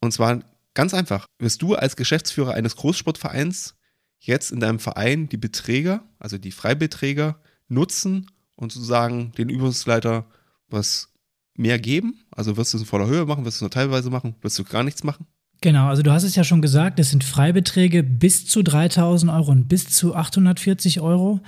Und 0.00 0.12
zwar 0.12 0.40
Ganz 0.78 0.94
einfach. 0.94 1.26
Wirst 1.40 1.60
du 1.60 1.74
als 1.74 1.96
Geschäftsführer 1.96 2.54
eines 2.54 2.76
Großsportvereins 2.76 3.74
jetzt 4.18 4.50
in 4.50 4.60
deinem 4.60 4.78
Verein 4.78 5.28
die 5.28 5.36
Beträge, 5.36 6.00
also 6.18 6.38
die 6.38 6.52
Freibeträge, 6.52 7.36
nutzen 7.68 8.30
und 8.56 8.72
sozusagen 8.72 9.32
den 9.32 9.48
Übungsleiter 9.48 10.26
was 10.68 11.12
mehr 11.54 11.78
geben? 11.78 12.24
Also 12.30 12.56
wirst 12.56 12.72
du 12.72 12.78
es 12.78 12.82
in 12.82 12.88
voller 12.88 13.06
Höhe 13.06 13.26
machen, 13.26 13.44
wirst 13.44 13.56
du 13.56 13.58
es 13.58 13.62
nur 13.62 13.70
teilweise 13.70 14.10
machen, 14.10 14.34
wirst 14.40 14.58
du 14.58 14.64
gar 14.64 14.84
nichts 14.84 15.04
machen? 15.04 15.26
Genau, 15.60 15.88
also 15.88 16.02
du 16.02 16.12
hast 16.12 16.22
es 16.22 16.36
ja 16.36 16.44
schon 16.44 16.62
gesagt, 16.62 17.00
es 17.00 17.10
sind 17.10 17.24
Freibeträge 17.24 18.04
bis 18.04 18.46
zu 18.46 18.62
3000 18.62 19.32
Euro 19.32 19.50
und 19.50 19.68
bis 19.68 19.88
zu 19.88 20.14
840 20.14 21.00
Euro. 21.00 21.40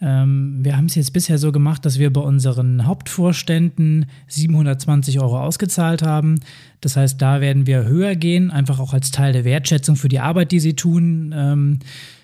Ähm, 0.00 0.58
wir 0.62 0.76
haben 0.76 0.86
es 0.86 0.94
jetzt 0.94 1.12
bisher 1.12 1.38
so 1.38 1.52
gemacht, 1.52 1.86
dass 1.86 1.98
wir 1.98 2.12
bei 2.12 2.20
unseren 2.20 2.86
Hauptvorständen 2.86 4.06
720 4.28 5.20
Euro 5.20 5.40
ausgezahlt 5.40 6.02
haben. 6.02 6.40
Das 6.80 6.96
heißt, 6.96 7.20
da 7.20 7.40
werden 7.40 7.66
wir 7.66 7.84
höher 7.84 8.14
gehen, 8.14 8.50
einfach 8.50 8.78
auch 8.78 8.92
als 8.92 9.10
Teil 9.10 9.32
der 9.32 9.44
Wertschätzung 9.44 9.96
für 9.96 10.08
die 10.08 10.20
Arbeit, 10.20 10.52
die 10.52 10.60
sie 10.60 10.74
tun. 10.74 11.34
Ähm, 11.34 11.78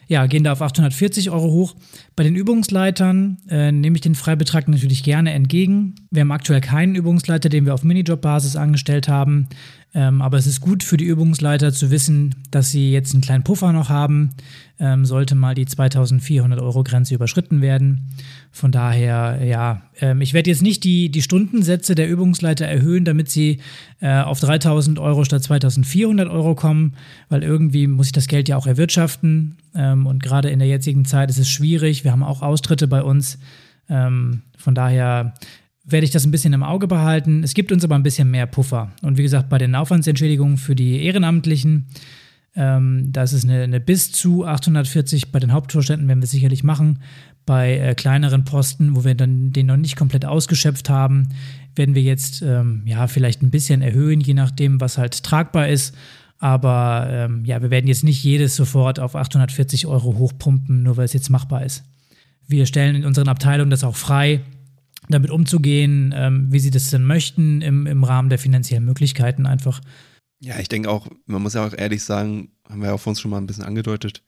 ja, 0.08 0.26
gehen 0.26 0.44
da 0.44 0.52
auf 0.52 0.60
840 0.60 1.30
Euro 1.30 1.50
hoch. 1.50 1.74
Bei 2.16 2.22
den 2.22 2.36
Übungsleitern 2.36 3.38
äh, 3.48 3.72
nehme 3.72 3.96
ich 3.96 4.02
den 4.02 4.14
Freibetrag 4.14 4.68
natürlich 4.68 5.02
gerne 5.02 5.32
entgegen. 5.32 5.94
Wir 6.10 6.20
haben 6.20 6.32
aktuell 6.32 6.60
keinen 6.60 6.94
Übungsleiter, 6.94 7.48
den 7.48 7.64
wir 7.64 7.72
auf 7.72 7.84
Minijob-Basis 7.84 8.56
angestellt 8.56 9.08
haben. 9.08 9.48
Ähm, 9.94 10.22
aber 10.22 10.38
es 10.38 10.46
ist 10.46 10.62
gut 10.62 10.82
für 10.82 10.96
die 10.96 11.04
Übungsleiter 11.04 11.70
zu 11.72 11.90
wissen, 11.90 12.34
dass 12.50 12.70
sie 12.70 12.92
jetzt 12.92 13.12
einen 13.12 13.20
kleinen 13.20 13.44
Puffer 13.44 13.72
noch 13.72 13.90
haben, 13.90 14.30
ähm, 14.80 15.04
sollte 15.04 15.34
mal 15.34 15.54
die 15.54 15.66
2400 15.66 16.58
Euro 16.60 16.82
Grenze 16.82 17.14
überschritten 17.14 17.60
werden. 17.60 18.08
Von 18.50 18.72
daher, 18.72 19.44
ja, 19.44 19.82
ähm, 20.00 20.22
ich 20.22 20.32
werde 20.32 20.48
jetzt 20.48 20.62
nicht 20.62 20.84
die, 20.84 21.10
die 21.10 21.20
Stundensätze 21.20 21.94
der 21.94 22.08
Übungsleiter 22.08 22.66
erhöhen, 22.66 23.04
damit 23.04 23.28
sie 23.28 23.60
äh, 24.00 24.20
auf 24.22 24.40
3000 24.40 24.98
Euro 24.98 25.24
statt 25.24 25.42
2400 25.42 26.28
Euro 26.28 26.54
kommen, 26.54 26.94
weil 27.28 27.42
irgendwie 27.42 27.86
muss 27.86 28.06
ich 28.06 28.12
das 28.12 28.28
Geld 28.28 28.48
ja 28.48 28.56
auch 28.56 28.66
erwirtschaften. 28.66 29.56
Ähm, 29.74 30.06
und 30.06 30.22
gerade 30.22 30.48
in 30.48 30.58
der 30.58 30.68
jetzigen 30.68 31.04
Zeit 31.04 31.28
ist 31.28 31.38
es 31.38 31.50
schwierig. 31.50 32.02
Wir 32.02 32.12
haben 32.12 32.22
auch 32.22 32.40
Austritte 32.40 32.88
bei 32.88 33.02
uns. 33.02 33.38
Ähm, 33.90 34.40
von 34.56 34.74
daher 34.74 35.34
werde 35.84 36.04
ich 36.04 36.10
das 36.10 36.24
ein 36.24 36.30
bisschen 36.30 36.52
im 36.52 36.62
Auge 36.62 36.86
behalten. 36.86 37.42
Es 37.42 37.54
gibt 37.54 37.72
uns 37.72 37.84
aber 37.84 37.96
ein 37.96 38.02
bisschen 38.02 38.30
mehr 38.30 38.46
Puffer. 38.46 38.92
Und 39.02 39.18
wie 39.18 39.22
gesagt, 39.22 39.48
bei 39.48 39.58
den 39.58 39.74
Aufwandsentschädigungen 39.74 40.56
für 40.56 40.74
die 40.74 41.04
Ehrenamtlichen, 41.04 41.86
ähm, 42.54 43.08
da 43.10 43.22
ist 43.22 43.44
eine, 43.44 43.62
eine, 43.62 43.80
bis 43.80 44.12
zu 44.12 44.44
840 44.46 45.32
bei 45.32 45.40
den 45.40 45.52
Hauptvorständen, 45.52 46.06
werden 46.06 46.20
wir 46.20 46.28
sicherlich 46.28 46.62
machen. 46.62 47.00
Bei 47.46 47.78
äh, 47.78 47.94
kleineren 47.94 48.44
Posten, 48.44 48.94
wo 48.94 49.04
wir 49.04 49.14
dann 49.14 49.52
den 49.52 49.66
noch 49.66 49.76
nicht 49.76 49.96
komplett 49.96 50.24
ausgeschöpft 50.24 50.88
haben, 50.88 51.30
werden 51.74 51.94
wir 51.94 52.02
jetzt 52.02 52.42
ähm, 52.42 52.82
ja 52.84 53.08
vielleicht 53.08 53.42
ein 53.42 53.50
bisschen 53.50 53.82
erhöhen, 53.82 54.20
je 54.20 54.34
nachdem, 54.34 54.80
was 54.80 54.98
halt 54.98 55.22
tragbar 55.24 55.68
ist. 55.68 55.96
Aber 56.38 57.06
ähm, 57.08 57.44
ja, 57.44 57.62
wir 57.62 57.70
werden 57.70 57.86
jetzt 57.86 58.04
nicht 58.04 58.22
jedes 58.22 58.54
sofort 58.54 59.00
auf 59.00 59.16
840 59.16 59.86
Euro 59.86 60.18
hochpumpen, 60.18 60.82
nur 60.82 60.96
weil 60.96 61.04
es 61.04 61.12
jetzt 61.12 61.30
machbar 61.30 61.64
ist. 61.64 61.84
Wir 62.46 62.66
stellen 62.66 62.96
in 62.96 63.04
unseren 63.04 63.28
Abteilungen 63.28 63.70
das 63.70 63.84
auch 63.84 63.96
frei, 63.96 64.40
damit 65.08 65.30
umzugehen, 65.30 66.14
ähm, 66.16 66.52
wie 66.52 66.60
sie 66.60 66.70
das 66.70 66.90
denn 66.90 67.04
möchten, 67.04 67.60
im, 67.60 67.86
im 67.86 68.04
Rahmen 68.04 68.28
der 68.28 68.38
finanziellen 68.38 68.84
Möglichkeiten 68.84 69.46
einfach. 69.46 69.80
Ja, 70.40 70.58
ich 70.58 70.68
denke 70.68 70.90
auch, 70.90 71.08
man 71.26 71.42
muss 71.42 71.54
ja 71.54 71.66
auch 71.66 71.72
ehrlich 71.72 72.02
sagen, 72.02 72.52
haben 72.68 72.80
wir 72.80 72.88
ja 72.88 72.94
auch 72.94 73.00
vor 73.00 73.10
uns 73.10 73.20
schon 73.20 73.30
mal 73.30 73.38
ein 73.38 73.46
bisschen 73.46 73.64
angedeutet, 73.64 74.22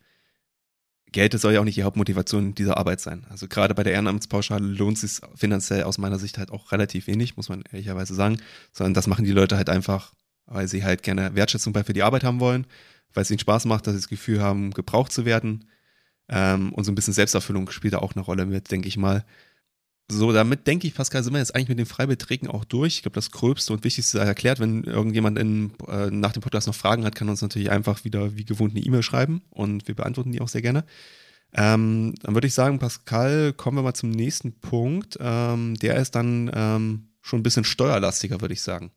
Geld 1.15 1.33
soll 1.39 1.55
ja 1.55 1.61
auch 1.61 1.65
nicht 1.65 1.77
die 1.77 1.85
Hauptmotivation 1.85 2.57
dieser 2.57 2.77
Arbeit 2.77 3.01
sein. 3.01 3.25
Also 3.31 3.47
gerade 3.47 3.73
bei 3.73 3.85
der 3.85 3.93
Ehrenamtspauschale 3.93 4.67
lohnt 4.67 4.97
es 4.97 5.03
sich 5.03 5.29
finanziell 5.37 5.85
aus 5.85 5.97
meiner 5.97 6.19
Sicht 6.19 6.39
halt 6.39 6.51
auch 6.51 6.73
relativ 6.73 7.07
wenig, 7.07 7.37
muss 7.37 7.49
man 7.49 7.63
ehrlicherweise 7.71 8.15
sagen, 8.15 8.41
sondern 8.73 8.95
das 8.95 9.07
machen 9.07 9.25
die 9.25 9.31
Leute 9.31 9.57
halt 9.57 9.71
einfach, 9.71 10.13
weil 10.47 10.67
sie 10.67 10.83
halt 10.83 11.05
gerne 11.05 11.37
Wertschätzung 11.37 11.73
bei 11.73 11.85
für 11.85 11.93
die 11.93 12.03
Arbeit 12.03 12.25
haben 12.25 12.41
wollen, 12.41 12.67
weil 13.13 13.23
es 13.23 13.31
ihnen 13.31 13.39
Spaß 13.39 13.67
macht, 13.67 13.87
dass 13.87 13.95
sie 13.95 14.01
das 14.01 14.09
Gefühl 14.09 14.43
haben, 14.43 14.73
gebraucht 14.73 15.13
zu 15.13 15.25
werden. 15.25 15.67
Ähm, 16.29 16.73
und 16.73 16.83
so 16.83 16.91
ein 16.91 16.97
bisschen 16.97 17.15
Selbsterfüllung 17.15 17.71
spielt 17.71 17.95
da 17.95 17.99
auch 17.99 18.15
eine 18.17 18.25
Rolle 18.25 18.45
mit, 18.45 18.73
denke 18.73 18.89
ich 18.89 18.97
mal. 18.97 19.25
So, 20.11 20.33
damit 20.33 20.67
denke 20.67 20.87
ich, 20.87 20.95
Pascal, 20.95 21.23
sind 21.23 21.33
wir 21.33 21.39
jetzt 21.39 21.55
eigentlich 21.55 21.71
mit 21.71 21.79
den 21.79 21.87
Freibeträgen 21.87 22.49
auch 22.49 22.65
durch. 22.65 22.97
Ich 22.97 23.03
glaube, 23.03 23.15
das 23.15 23.31
Gröbste 23.31 23.73
und 23.73 23.85
Wichtigste 23.85 24.19
sei 24.19 24.25
erklärt. 24.25 24.61
Wenn 24.61 24.85
irgendjemand 24.85 25.39
in, 25.39 25.73
äh, 25.89 26.11
nach 26.11 26.33
dem 26.33 26.43
Podcast 26.43 26.67
noch 26.67 26.75
Fragen 26.75 27.05
hat, 27.07 27.15
kann 27.15 27.29
uns 27.31 27.41
natürlich 27.41 27.71
einfach 27.71 28.05
wieder 28.05 28.37
wie 28.37 28.45
gewohnt 28.45 28.75
eine 28.75 28.85
E-Mail 28.85 29.03
schreiben 29.03 29.43
und 29.49 29.89
wir 29.89 29.95
beantworten 29.95 30.33
die 30.33 30.43
auch 30.43 30.49
sehr 30.49 30.63
gerne. 30.63 30.85
Ähm, 31.55 32.15
dann 32.21 32.35
würde 32.35 32.47
ich 32.47 32.55
sagen, 32.55 32.79
Pascal, 32.79 33.55
kommen 33.55 33.79
wir 33.79 33.83
mal 33.83 33.95
zum 33.95 34.11
nächsten 34.11 34.61
Punkt. 34.61 35.17
Ähm, 35.21 35.77
der 35.77 35.97
ist 35.97 36.15
dann 36.15 36.51
ähm, 36.53 37.09
schon 37.23 37.41
ein 37.41 37.45
bisschen 37.45 37.65
steuerlastiger, 37.65 38.41
würde 38.43 38.55
ich 38.55 38.61
sagen. 38.61 38.91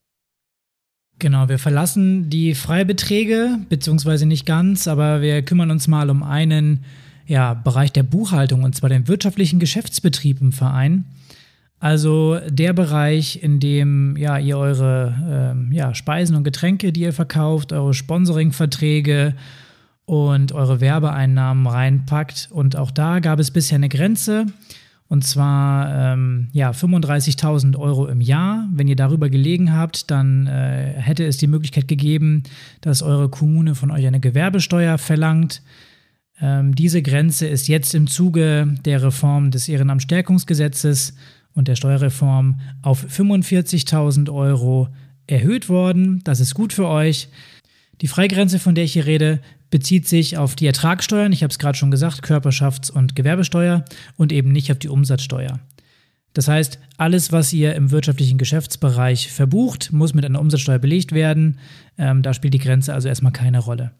Genau, 1.20 1.50
wir 1.50 1.58
verlassen 1.58 2.30
die 2.30 2.54
Freibeträge, 2.54 3.60
beziehungsweise 3.70 4.26
nicht 4.26 4.46
ganz, 4.46 4.88
aber 4.88 5.22
wir 5.22 5.42
kümmern 5.42 5.72
uns 5.72 5.88
mal 5.88 6.10
um 6.10 6.22
einen 6.22 6.84
ja, 7.28 7.54
Bereich 7.54 7.92
der 7.92 8.04
Buchhaltung, 8.04 8.64
und 8.64 8.76
zwar 8.76 8.90
den 8.90 9.08
wirtschaftlichen 9.08 9.60
Geschäftsbetrieb 9.60 10.42
im 10.42 10.52
Verein. 10.52 11.06
Also 11.80 12.40
der 12.50 12.74
Bereich, 12.74 13.44
in 13.44 13.60
dem 13.60 14.18
ja, 14.18 14.40
ihr 14.40 14.58
eure 14.58 15.54
ähm, 15.56 15.72
ja, 15.72 15.94
Speisen 15.94 16.36
und 16.36 16.44
Getränke, 16.44 16.92
die 16.92 17.02
ihr 17.02 17.14
verkauft, 17.14 17.72
eure 17.72 17.94
Sponsoringverträge 17.94 19.36
und 20.06 20.54
eure 20.54 20.82
Werbeeinnahmen 20.82 21.68
reinpackt. 21.68 22.50
Und 22.52 22.76
auch 22.78 22.90
da 22.90 23.20
gab 23.20 23.40
es 23.40 23.52
bisher 23.52 23.76
eine 23.76 23.90
Grenze. 23.90 24.48
Und 25.10 25.24
zwar 25.24 26.14
ähm, 26.14 26.48
ja, 26.52 26.72
35.000 26.72 27.78
Euro 27.78 28.08
im 28.08 28.22
Jahr. 28.22 28.68
Wenn 28.74 28.88
ihr 28.88 28.96
darüber 28.96 29.30
gelegen 29.30 29.74
habt, 29.74 30.10
dann 30.10 30.48
äh, 30.48 30.94
hätte 30.98 31.26
es 31.26 31.38
die 31.38 31.48
Möglichkeit 31.48 31.88
gegeben, 31.88 32.44
dass 32.82 33.02
eure 33.02 33.30
Kommune 33.30 33.76
von 33.76 33.92
euch 33.92 34.06
eine 34.06 34.20
Gewerbesteuer 34.20 34.98
verlangt. 34.98 35.62
Ähm, 36.42 36.76
diese 36.76 37.02
Grenze 37.02 37.48
ist 37.48 37.68
jetzt 37.68 37.96
im 37.96 38.08
Zuge 38.08 38.76
der 38.86 39.02
Reform 39.02 39.52
des 39.52 39.68
Ehrenamtsstärkungsgesetzes 39.68 41.16
und 41.54 41.68
der 41.68 41.76
Steuerreform 41.76 42.60
auf 42.82 43.04
45.000 43.04 44.32
Euro 44.32 44.90
erhöht 45.26 45.70
worden. 45.70 46.22
Das 46.24 46.40
ist 46.40 46.54
gut 46.54 46.74
für 46.74 46.88
euch. 46.88 47.30
Die 48.02 48.08
Freigrenze, 48.08 48.60
von 48.60 48.76
der 48.76 48.84
ich 48.84 48.94
hier 48.94 49.08
rede, 49.08 49.42
bezieht 49.70 50.08
sich 50.08 50.38
auf 50.38 50.56
die 50.56 50.68
Ertragssteuern, 50.68 51.34
ich 51.34 51.44
habe 51.44 51.52
es 51.52 51.60
gerade 51.60 51.78
schon 51.78 51.92
gesagt, 51.92 52.24
Körperschafts- 52.24 52.92
und 52.92 53.16
Gewerbesteuer 53.16 53.84
und 54.16 54.32
eben 54.32 54.52
nicht 54.52 54.72
auf 54.72 54.80
die 54.80 54.88
Umsatzsteuer. 54.88 55.60
Das 56.34 56.48
heißt, 56.48 56.78
alles, 56.98 57.32
was 57.32 57.52
ihr 57.52 57.74
im 57.74 57.90
wirtschaftlichen 57.90 58.38
Geschäftsbereich 58.38 59.32
verbucht, 59.32 59.92
muss 59.92 60.14
mit 60.14 60.24
einer 60.24 60.40
Umsatzsteuer 60.40 60.78
belegt 60.78 61.12
werden. 61.12 61.58
Ähm, 61.98 62.22
da 62.22 62.34
spielt 62.34 62.54
die 62.54 62.60
Grenze 62.60 62.94
also 62.94 63.08
erstmal 63.08 63.32
keine 63.32 63.60
Rolle. 63.60 63.92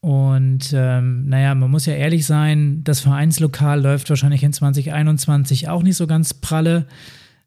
Und 0.00 0.72
ähm, 0.74 1.28
naja, 1.28 1.54
man 1.54 1.70
muss 1.70 1.86
ja 1.86 1.92
ehrlich 1.92 2.24
sein, 2.24 2.82
das 2.84 3.00
Vereinslokal 3.00 3.82
läuft 3.82 4.08
wahrscheinlich 4.08 4.42
in 4.42 4.52
2021 4.52 5.68
auch 5.68 5.82
nicht 5.82 5.96
so 5.96 6.06
ganz 6.06 6.32
pralle. 6.32 6.86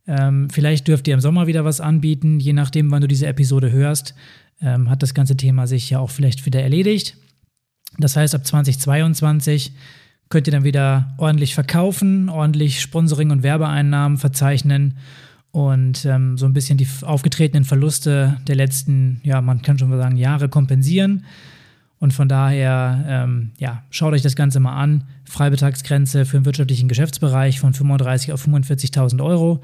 Ähm, 0.05 0.49
vielleicht 0.51 0.87
dürft 0.87 1.07
ihr 1.07 1.15
im 1.15 1.19
Sommer 1.19 1.47
wieder 1.47 1.65
was 1.65 1.81
anbieten, 1.81 2.39
je 2.39 2.53
nachdem, 2.53 2.91
wann 2.91 3.01
du 3.01 3.07
diese 3.07 3.25
Episode 3.25 3.71
hörst, 3.71 4.13
ähm, 4.61 4.89
hat 4.89 5.01
das 5.01 5.13
ganze 5.13 5.35
Thema 5.35 5.65
sich 5.65 5.89
ja 5.89 5.99
auch 5.99 6.11
vielleicht 6.11 6.45
wieder 6.45 6.61
erledigt. 6.61 7.17
Das 7.97 8.15
heißt, 8.15 8.35
ab 8.35 8.45
2022 8.45 9.73
könnt 10.29 10.47
ihr 10.47 10.51
dann 10.51 10.63
wieder 10.63 11.13
ordentlich 11.17 11.55
verkaufen, 11.55 12.29
ordentlich 12.29 12.81
Sponsoring 12.81 13.31
und 13.31 13.43
Werbeeinnahmen 13.43 14.17
verzeichnen 14.17 14.97
und 15.51 16.05
ähm, 16.05 16.37
so 16.37 16.45
ein 16.45 16.53
bisschen 16.53 16.77
die 16.77 16.87
aufgetretenen 17.03 17.63
Verluste 17.63 18.37
der 18.47 18.55
letzten, 18.55 19.21
ja, 19.23 19.41
man 19.41 19.61
kann 19.61 19.77
schon 19.77 19.89
mal 19.89 19.99
sagen, 19.99 20.17
Jahre 20.17 20.49
kompensieren. 20.49 21.25
Und 22.03 22.11
von 22.11 22.27
daher, 22.27 23.05
ähm, 23.07 23.51
ja, 23.59 23.81
schaut 23.89 24.11
euch 24.11 24.21
das 24.21 24.35
Ganze 24.35 24.59
mal 24.59 24.75
an. 24.75 25.05
Freibetragsgrenze 25.23 26.25
für 26.25 26.35
den 26.35 26.43
wirtschaftlichen 26.43 26.89
Geschäftsbereich 26.89 27.61
von 27.61 27.73
35 27.73 28.33
auf 28.33 28.45
45.000 28.45 29.23
Euro. 29.23 29.61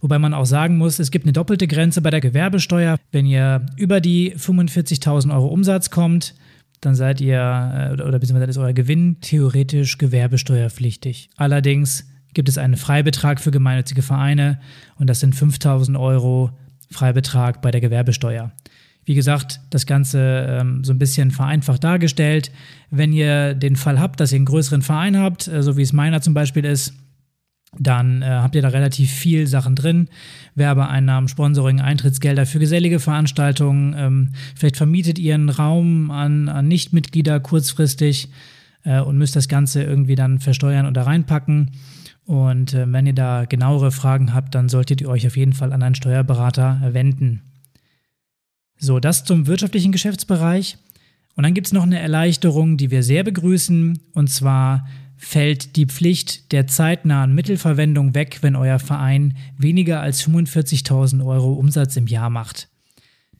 Wobei 0.00 0.18
man 0.18 0.34
auch 0.34 0.44
sagen 0.44 0.76
muss, 0.76 0.98
es 0.98 1.12
gibt 1.12 1.24
eine 1.24 1.32
doppelte 1.32 1.68
Grenze 1.68 2.00
bei 2.00 2.10
der 2.10 2.20
Gewerbesteuer. 2.20 2.96
Wenn 3.12 3.26
ihr 3.26 3.64
über 3.76 4.00
die 4.00 4.34
45.000 4.34 5.32
Euro 5.32 5.46
Umsatz 5.46 5.90
kommt, 5.90 6.34
dann 6.80 6.96
seid 6.96 7.20
ihr, 7.20 7.38
äh, 7.38 8.02
oder 8.02 8.18
beziehungsweise 8.18 8.50
ist 8.50 8.58
euer 8.58 8.72
Gewinn 8.72 9.20
theoretisch 9.20 9.98
gewerbesteuerpflichtig. 9.98 11.30
Allerdings 11.36 12.08
gibt 12.34 12.48
es 12.48 12.58
einen 12.58 12.76
Freibetrag 12.76 13.38
für 13.38 13.52
gemeinnützige 13.52 14.02
Vereine 14.02 14.58
und 14.96 15.08
das 15.08 15.20
sind 15.20 15.32
5.000 15.32 15.96
Euro 15.96 16.50
Freibetrag 16.90 17.62
bei 17.62 17.70
der 17.70 17.80
Gewerbesteuer. 17.80 18.50
Wie 19.08 19.14
gesagt, 19.14 19.60
das 19.70 19.86
Ganze 19.86 20.58
ähm, 20.60 20.84
so 20.84 20.92
ein 20.92 20.98
bisschen 20.98 21.30
vereinfacht 21.30 21.82
dargestellt. 21.82 22.52
Wenn 22.90 23.14
ihr 23.14 23.54
den 23.54 23.74
Fall 23.74 23.98
habt, 23.98 24.20
dass 24.20 24.32
ihr 24.32 24.36
einen 24.36 24.44
größeren 24.44 24.82
Verein 24.82 25.16
habt, 25.16 25.48
äh, 25.48 25.62
so 25.62 25.78
wie 25.78 25.82
es 25.82 25.94
meiner 25.94 26.20
zum 26.20 26.34
Beispiel 26.34 26.66
ist, 26.66 26.92
dann 27.78 28.20
äh, 28.20 28.26
habt 28.26 28.54
ihr 28.54 28.60
da 28.60 28.68
relativ 28.68 29.10
viel 29.10 29.46
Sachen 29.46 29.76
drin. 29.76 30.10
Werbeeinnahmen, 30.56 31.26
Sponsoring, 31.26 31.80
Eintrittsgelder 31.80 32.44
für 32.44 32.58
gesellige 32.58 33.00
Veranstaltungen. 33.00 33.94
Ähm, 33.96 34.32
vielleicht 34.54 34.76
vermietet 34.76 35.18
ihr 35.18 35.36
einen 35.36 35.48
Raum 35.48 36.10
an, 36.10 36.50
an 36.50 36.68
Nichtmitglieder 36.68 37.40
kurzfristig 37.40 38.28
äh, 38.84 39.00
und 39.00 39.16
müsst 39.16 39.36
das 39.36 39.48
Ganze 39.48 39.82
irgendwie 39.84 40.16
dann 40.16 40.38
versteuern 40.38 40.84
oder 40.84 41.06
reinpacken. 41.06 41.70
Und 42.26 42.74
äh, 42.74 42.84
wenn 42.92 43.06
ihr 43.06 43.14
da 43.14 43.46
genauere 43.46 43.90
Fragen 43.90 44.34
habt, 44.34 44.54
dann 44.54 44.68
solltet 44.68 45.00
ihr 45.00 45.08
euch 45.08 45.26
auf 45.26 45.38
jeden 45.38 45.54
Fall 45.54 45.72
an 45.72 45.82
einen 45.82 45.94
Steuerberater 45.94 46.90
wenden. 46.92 47.40
So, 48.78 49.00
das 49.00 49.24
zum 49.24 49.46
wirtschaftlichen 49.46 49.92
Geschäftsbereich. 49.92 50.78
Und 51.34 51.44
dann 51.44 51.54
gibt 51.54 51.66
es 51.66 51.72
noch 51.72 51.82
eine 51.82 51.98
Erleichterung, 51.98 52.76
die 52.76 52.90
wir 52.90 53.02
sehr 53.02 53.24
begrüßen, 53.24 54.00
und 54.12 54.30
zwar 54.30 54.88
fällt 55.16 55.76
die 55.76 55.86
Pflicht 55.86 56.52
der 56.52 56.66
zeitnahen 56.68 57.34
Mittelverwendung 57.34 58.14
weg, 58.14 58.38
wenn 58.40 58.56
euer 58.56 58.78
Verein 58.78 59.36
weniger 59.56 60.00
als 60.00 60.24
45.000 60.26 61.24
Euro 61.26 61.52
Umsatz 61.52 61.96
im 61.96 62.06
Jahr 62.06 62.30
macht. 62.30 62.68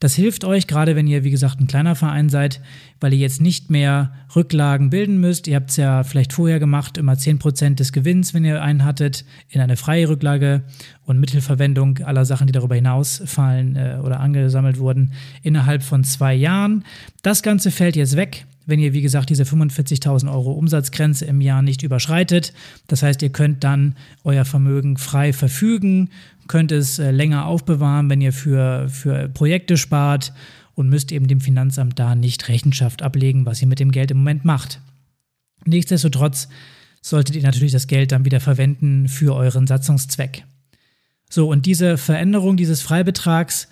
Das 0.01 0.15
hilft 0.15 0.45
euch, 0.45 0.67
gerade 0.67 0.95
wenn 0.97 1.07
ihr, 1.07 1.25
wie 1.25 1.31
gesagt, 1.31 1.61
ein 1.61 1.67
kleiner 1.67 1.95
Verein 1.95 2.29
seid, 2.29 2.61
weil 3.01 3.13
ihr 3.13 3.19
jetzt 3.19 3.41
nicht 3.41 3.71
mehr 3.71 4.13
Rücklagen 4.35 4.91
bilden 4.91 5.19
müsst. 5.19 5.49
Ihr 5.49 5.57
habt 5.57 5.71
es 5.71 5.77
ja 5.77 6.05
vielleicht 6.05 6.33
vorher 6.33 6.61
gemacht, 6.61 6.99
immer 6.99 7.15
10% 7.15 7.75
des 7.75 7.93
Gewinns, 7.93 8.35
wenn 8.35 8.45
ihr 8.45 8.63
einen 8.63 8.85
hattet, 8.85 9.25
in 9.49 9.61
eine 9.61 9.77
freie 9.77 10.09
Rücklage 10.09 10.63
und 11.05 11.19
Mittelverwendung 11.19 11.99
aller 11.99 12.25
Sachen, 12.25 12.47
die 12.47 12.53
darüber 12.53 12.75
hinausfallen 12.75 13.77
äh, 13.77 13.99
oder 14.03 14.21
angesammelt 14.21 14.79
wurden, 14.79 15.13
innerhalb 15.43 15.83
von 15.83 16.05
zwei 16.05 16.35
Jahren. 16.35 16.85
Das 17.23 17.43
Ganze 17.43 17.71
fällt 17.71 17.97
jetzt 17.97 18.17
weg 18.17 18.47
wenn 18.69 18.81
ihr, 18.81 18.93
wie 18.93 19.01
gesagt, 19.01 19.31
diese 19.31 19.45
45.000 19.45 20.31
Euro 20.31 20.53
Umsatzgrenze 20.53 21.25
im 21.25 21.41
Jahr 21.41 21.63
nicht 21.63 21.83
überschreitet. 21.83 22.53
Das 22.87 23.03
heißt, 23.03 23.23
ihr 23.23 23.31
könnt 23.31 23.65
dann 23.65 23.97
euer 24.25 24.45
Vermögen 24.45 24.99
frei 24.99 25.33
verfügen, 25.33 26.11
könnt 26.49 26.71
es 26.71 26.99
äh, 26.99 27.11
länger 27.11 27.47
aufbewahren, 27.47 28.11
wenn 28.11 28.21
ihr 28.21 28.35
für, 28.35 28.91
für 28.91 29.31
Projekte 29.31 29.79
spart 29.79 30.35
und 30.75 30.91
müsst 30.91 31.13
eben 31.13 31.29
dem 31.29 31.41
Finanzamt 31.41 31.99
da 31.99 32.15
nicht 32.15 32.47
Rechenschaft 32.49 33.01
ablegen, 33.01 33.47
was 33.47 33.63
ihr 33.63 33.69
mit 33.69 33.81
dem 33.81 33.91
Geld 33.91 34.11
im 34.11 34.19
Moment 34.19 34.45
macht. 34.45 34.83
Nichtsdestotrotz 35.65 36.49
solltet 37.01 37.37
ihr 37.37 37.43
natürlich 37.43 37.73
das 37.73 37.87
Geld 37.87 38.13
dann 38.13 38.27
wieder 38.27 38.39
verwenden 38.39 39.09
für 39.09 39.35
euren 39.35 39.67
Satzungszweck. 39.67 40.45
So, 41.31 41.49
und 41.51 41.65
diese 41.65 41.97
Veränderung 41.97 42.59
dieses 42.59 42.83
Freibetrags 42.83 43.69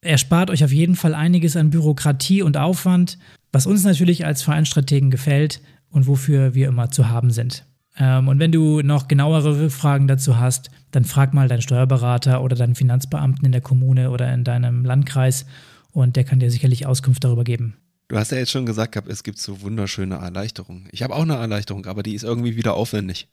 erspart 0.00 0.50
euch 0.50 0.64
auf 0.64 0.72
jeden 0.72 0.96
Fall 0.96 1.14
einiges 1.14 1.56
an 1.56 1.70
Bürokratie 1.70 2.42
und 2.42 2.56
Aufwand 2.56 3.16
was 3.54 3.66
uns 3.66 3.84
natürlich 3.84 4.26
als 4.26 4.42
Vereinsstrategen 4.42 5.10
gefällt 5.10 5.60
und 5.88 6.08
wofür 6.08 6.54
wir 6.54 6.66
immer 6.66 6.90
zu 6.90 7.08
haben 7.08 7.30
sind. 7.30 7.64
Ähm, 7.96 8.26
und 8.26 8.40
wenn 8.40 8.50
du 8.50 8.82
noch 8.82 9.06
genauere 9.06 9.70
Fragen 9.70 10.08
dazu 10.08 10.38
hast, 10.38 10.70
dann 10.90 11.04
frag 11.04 11.32
mal 11.32 11.46
deinen 11.46 11.62
Steuerberater 11.62 12.42
oder 12.42 12.56
deinen 12.56 12.74
Finanzbeamten 12.74 13.46
in 13.46 13.52
der 13.52 13.60
Kommune 13.60 14.10
oder 14.10 14.32
in 14.34 14.42
deinem 14.42 14.84
Landkreis 14.84 15.46
und 15.92 16.16
der 16.16 16.24
kann 16.24 16.40
dir 16.40 16.50
sicherlich 16.50 16.86
Auskunft 16.86 17.22
darüber 17.22 17.44
geben. 17.44 17.76
Du 18.08 18.18
hast 18.18 18.32
ja 18.32 18.38
jetzt 18.38 18.50
schon 18.50 18.66
gesagt, 18.66 19.00
es 19.06 19.22
gibt 19.22 19.38
so 19.38 19.62
wunderschöne 19.62 20.16
Erleichterungen. 20.16 20.88
Ich 20.90 21.04
habe 21.04 21.14
auch 21.14 21.22
eine 21.22 21.36
Erleichterung, 21.36 21.86
aber 21.86 22.02
die 22.02 22.14
ist 22.14 22.24
irgendwie 22.24 22.56
wieder 22.56 22.74
aufwendig. 22.74 23.28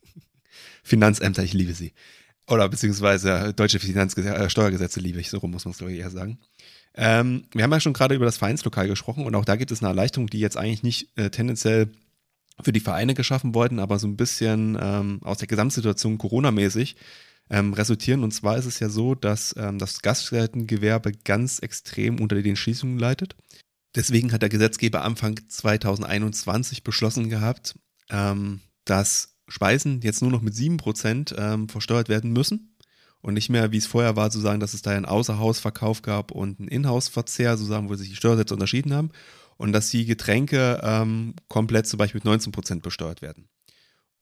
Finanzämter, 0.84 1.42
ich 1.42 1.54
liebe 1.54 1.72
sie. 1.72 1.94
Oder 2.46 2.68
beziehungsweise 2.68 3.54
deutsche 3.54 3.78
Finanz 3.78 4.16
äh, 4.18 4.50
Steuergesetze 4.50 5.00
liebe 5.00 5.18
ich, 5.18 5.30
so 5.30 5.38
rum 5.38 5.52
muss 5.52 5.64
man 5.64 5.72
es 5.72 5.78
glaube 5.78 5.94
ich 5.94 6.00
eher 6.00 6.10
sagen. 6.10 6.38
Ähm, 6.94 7.44
wir 7.52 7.62
haben 7.62 7.72
ja 7.72 7.80
schon 7.80 7.92
gerade 7.92 8.14
über 8.14 8.24
das 8.24 8.38
Vereinslokal 8.38 8.88
gesprochen 8.88 9.24
und 9.24 9.34
auch 9.34 9.44
da 9.44 9.56
gibt 9.56 9.70
es 9.70 9.82
eine 9.82 9.88
Erleichterung, 9.88 10.28
die 10.28 10.40
jetzt 10.40 10.56
eigentlich 10.56 10.82
nicht 10.82 11.16
äh, 11.16 11.30
tendenziell 11.30 11.90
für 12.62 12.72
die 12.72 12.80
Vereine 12.80 13.14
geschaffen 13.14 13.54
worden, 13.54 13.78
aber 13.78 13.98
so 13.98 14.06
ein 14.06 14.16
bisschen 14.16 14.76
ähm, 14.80 15.20
aus 15.22 15.38
der 15.38 15.48
Gesamtsituation 15.48 16.18
Corona-mäßig 16.18 16.96
ähm, 17.48 17.72
resultieren. 17.72 18.22
Und 18.22 18.32
zwar 18.32 18.56
ist 18.58 18.66
es 18.66 18.80
ja 18.80 18.88
so, 18.88 19.14
dass 19.14 19.54
ähm, 19.58 19.78
das 19.78 20.02
Gaststättengewerbe 20.02 21.12
ganz 21.24 21.58
extrem 21.60 22.20
unter 22.20 22.40
den 22.40 22.56
Schließungen 22.56 22.98
leidet. 22.98 23.36
Deswegen 23.94 24.32
hat 24.32 24.42
der 24.42 24.48
Gesetzgeber 24.48 25.02
Anfang 25.02 25.40
2021 25.48 26.84
beschlossen 26.84 27.28
gehabt, 27.28 27.76
ähm, 28.10 28.60
dass 28.84 29.36
Speisen 29.48 30.00
jetzt 30.02 30.22
nur 30.22 30.30
noch 30.30 30.42
mit 30.42 30.54
7% 30.54 31.36
ähm, 31.36 31.68
versteuert 31.68 32.08
werden 32.08 32.32
müssen 32.32 32.69
und 33.22 33.34
nicht 33.34 33.50
mehr, 33.50 33.72
wie 33.72 33.76
es 33.76 33.86
vorher 33.86 34.16
war, 34.16 34.30
zu 34.30 34.40
sagen, 34.40 34.60
dass 34.60 34.74
es 34.74 34.82
da 34.82 34.90
einen 34.90 35.04
Außerhausverkauf 35.04 36.02
gab 36.02 36.30
und 36.30 36.58
einen 36.58 36.68
Inhouse-Verzehr, 36.68 37.56
sozusagen, 37.56 37.88
wo 37.88 37.94
sich 37.94 38.08
die 38.08 38.16
Steuersätze 38.16 38.54
unterschieden 38.54 38.94
haben 38.94 39.10
und 39.56 39.72
dass 39.72 39.90
die 39.90 40.06
Getränke 40.06 40.80
ähm, 40.82 41.34
komplett 41.48 41.86
zum 41.86 41.98
Beispiel 41.98 42.20
mit 42.20 42.24
19 42.24 42.52
Prozent 42.52 42.82
besteuert 42.82 43.20
werden. 43.20 43.48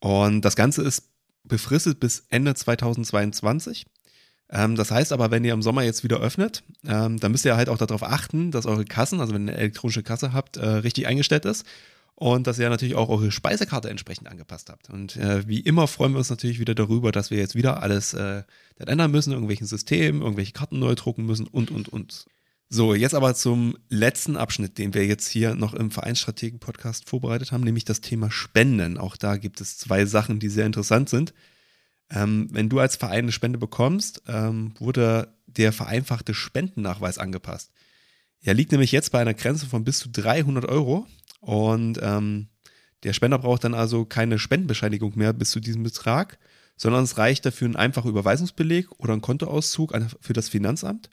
Und 0.00 0.42
das 0.42 0.56
Ganze 0.56 0.82
ist 0.82 1.10
befristet 1.44 2.00
bis 2.00 2.24
Ende 2.28 2.54
2022. 2.54 3.86
Ähm, 4.50 4.76
das 4.76 4.90
heißt 4.90 5.12
aber, 5.12 5.30
wenn 5.30 5.44
ihr 5.44 5.52
im 5.52 5.62
Sommer 5.62 5.82
jetzt 5.82 6.04
wieder 6.04 6.18
öffnet, 6.18 6.62
ähm, 6.86 7.18
dann 7.18 7.32
müsst 7.32 7.44
ihr 7.44 7.56
halt 7.56 7.68
auch 7.68 7.78
darauf 7.78 8.02
achten, 8.02 8.50
dass 8.50 8.66
eure 8.66 8.84
Kassen, 8.84 9.20
also 9.20 9.32
wenn 9.32 9.46
ihr 9.46 9.52
eine 9.52 9.60
elektronische 9.60 10.02
Kasse 10.02 10.32
habt, 10.32 10.56
äh, 10.56 10.66
richtig 10.66 11.06
eingestellt 11.06 11.44
ist 11.44 11.64
und 12.18 12.48
dass 12.48 12.58
ihr 12.58 12.68
natürlich 12.68 12.96
auch 12.96 13.10
eure 13.10 13.30
Speisekarte 13.30 13.88
entsprechend 13.88 14.28
angepasst 14.28 14.70
habt. 14.70 14.90
Und 14.90 15.14
äh, 15.14 15.46
wie 15.46 15.60
immer 15.60 15.86
freuen 15.86 16.14
wir 16.14 16.18
uns 16.18 16.30
natürlich 16.30 16.58
wieder 16.58 16.74
darüber, 16.74 17.12
dass 17.12 17.30
wir 17.30 17.38
jetzt 17.38 17.54
wieder 17.54 17.80
alles 17.80 18.12
äh, 18.12 18.42
ändern 18.76 19.12
müssen, 19.12 19.32
irgendwelchen 19.32 19.68
Systemen, 19.68 20.22
irgendwelche 20.22 20.50
Karten 20.50 20.80
neu 20.80 20.96
drucken 20.96 21.26
müssen 21.26 21.46
und, 21.46 21.70
und, 21.70 21.88
und. 21.88 22.26
So, 22.68 22.92
jetzt 22.96 23.14
aber 23.14 23.36
zum 23.36 23.78
letzten 23.88 24.36
Abschnitt, 24.36 24.78
den 24.78 24.94
wir 24.94 25.06
jetzt 25.06 25.28
hier 25.28 25.54
noch 25.54 25.74
im 25.74 25.92
Vereinsstrategen-Podcast 25.92 27.08
vorbereitet 27.08 27.52
haben, 27.52 27.62
nämlich 27.62 27.84
das 27.84 28.00
Thema 28.00 28.32
Spenden. 28.32 28.98
Auch 28.98 29.16
da 29.16 29.36
gibt 29.36 29.60
es 29.60 29.78
zwei 29.78 30.04
Sachen, 30.04 30.40
die 30.40 30.48
sehr 30.48 30.66
interessant 30.66 31.08
sind. 31.08 31.32
Ähm, 32.10 32.48
wenn 32.50 32.68
du 32.68 32.80
als 32.80 32.96
Verein 32.96 33.26
eine 33.26 33.32
Spende 33.32 33.58
bekommst, 33.58 34.22
ähm, 34.26 34.74
wurde 34.80 35.32
der 35.46 35.72
vereinfachte 35.72 36.34
Spendennachweis 36.34 37.18
angepasst. 37.18 37.70
Er 38.40 38.54
liegt 38.54 38.72
nämlich 38.72 38.90
jetzt 38.90 39.12
bei 39.12 39.20
einer 39.20 39.34
Grenze 39.34 39.66
von 39.66 39.84
bis 39.84 40.00
zu 40.00 40.08
300 40.10 40.64
Euro 40.64 41.06
und 41.40 41.98
ähm, 42.02 42.48
der 43.04 43.12
Spender 43.12 43.38
braucht 43.38 43.64
dann 43.64 43.74
also 43.74 44.04
keine 44.04 44.38
Spendenbescheinigung 44.38 45.12
mehr 45.16 45.32
bis 45.32 45.50
zu 45.50 45.60
diesem 45.60 45.82
Betrag, 45.82 46.38
sondern 46.76 47.04
es 47.04 47.18
reicht 47.18 47.46
dafür 47.46 47.68
ein 47.68 47.76
einfacher 47.76 48.08
Überweisungsbeleg 48.08 48.88
oder 48.98 49.12
ein 49.12 49.20
Kontoauszug 49.20 49.94
für 50.20 50.32
das 50.32 50.48
Finanzamt. 50.48 51.10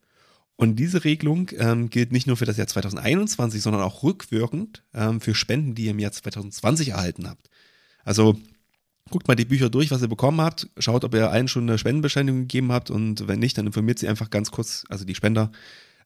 Und 0.58 0.78
diese 0.78 1.04
Regelung 1.04 1.50
ähm, 1.58 1.90
gilt 1.90 2.12
nicht 2.12 2.28
nur 2.28 2.38
für 2.38 2.46
das 2.46 2.58
Jahr 2.58 2.68
2021, 2.68 3.62
sondern 3.62 3.82
auch 3.82 4.04
rückwirkend 4.04 4.84
ähm, 4.94 5.20
für 5.20 5.36
Spenden, 5.36 5.76
die 5.76 5.86
ihr 5.86 5.92
im 5.92 6.00
Jahr 6.00 6.14
2020 6.14 6.90
erhalten 6.90 7.30
habt. 7.30 7.50
Also 8.06 8.38
guckt 9.10 9.28
mal 9.28 9.36
die 9.36 9.46
Bücher 9.46 9.70
durch, 9.70 9.92
was 9.92 10.02
ihr 10.02 10.08
bekommen 10.08 10.40
habt, 10.40 10.70
schaut, 10.78 11.04
ob 11.04 11.14
ihr 11.14 11.30
allen 11.30 11.48
schon 11.48 11.68
eine 11.68 11.78
Spendenbescheinigung 11.78 12.42
gegeben 12.42 12.72
habt 12.72 12.90
und 12.90 13.28
wenn 13.28 13.40
nicht, 13.40 13.58
dann 13.58 13.68
informiert 13.68 14.00
sie 14.00 14.08
einfach 14.08 14.30
ganz 14.30 14.50
kurz, 14.52 14.86
also 14.90 15.04
die 15.04 15.16
Spender, 15.16 15.52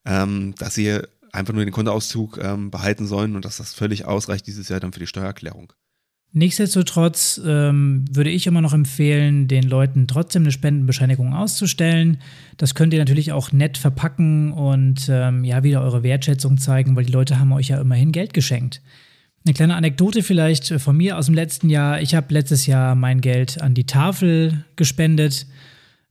ähm, 0.06 0.56
dass 0.58 0.78
ihr 0.78 1.08
einfach 1.32 1.54
nur 1.54 1.66
den 1.66 1.74
Kontoauszug 1.74 2.40
ähm, 2.42 2.72
behalten 2.72 3.08
sollen 3.08 3.36
und 3.36 3.46
dass 3.46 3.58
das 3.58 3.74
völlig 3.74 4.06
ausreicht 4.06 4.48
dieses 4.48 4.70
Jahr 4.70 4.80
dann 4.80 4.94
für 4.94 5.00
die 5.00 5.08
Steuererklärung. 5.08 5.74
Nichtsdestotrotz 6.32 7.42
ähm, 7.44 8.06
würde 8.12 8.30
ich 8.30 8.46
immer 8.46 8.62
noch 8.62 8.74
empfehlen, 8.74 9.48
den 9.48 9.64
Leuten 9.64 10.08
trotzdem 10.08 10.44
eine 10.44 10.52
Spendenbescheinigung 10.52 11.34
auszustellen. 11.34 12.20
Das 12.58 12.76
könnt 12.76 12.94
ihr 12.94 13.00
natürlich 13.00 13.32
auch 13.32 13.52
nett 13.52 13.80
verpacken 13.80 14.52
und 14.52 15.08
ähm, 15.10 15.44
ja 15.44 15.64
wieder 15.64 15.82
eure 15.82 16.04
Wertschätzung 16.04 16.60
zeigen, 16.60 16.96
weil 16.96 17.06
die 17.06 17.12
Leute 17.12 17.40
haben 17.40 17.52
euch 17.52 17.70
ja 17.70 17.82
immerhin 17.82 18.12
Geld 18.12 18.36
geschenkt. 18.36 18.82
Eine 19.44 19.56
kleine 19.56 19.76
Anekdote 19.76 20.22
vielleicht 20.22 20.68
von 20.80 20.96
mir 20.96 21.18
aus 21.18 21.26
dem 21.26 21.34
letzten 21.34 21.70
Jahr. 21.70 22.00
Ich 22.00 22.14
habe 22.14 22.32
letztes 22.32 22.68
Jahr 22.68 22.94
mein 22.94 23.22
Geld 23.22 23.60
an 23.60 23.74
die 23.74 23.86
Tafel 23.88 24.66
gespendet. 24.76 25.48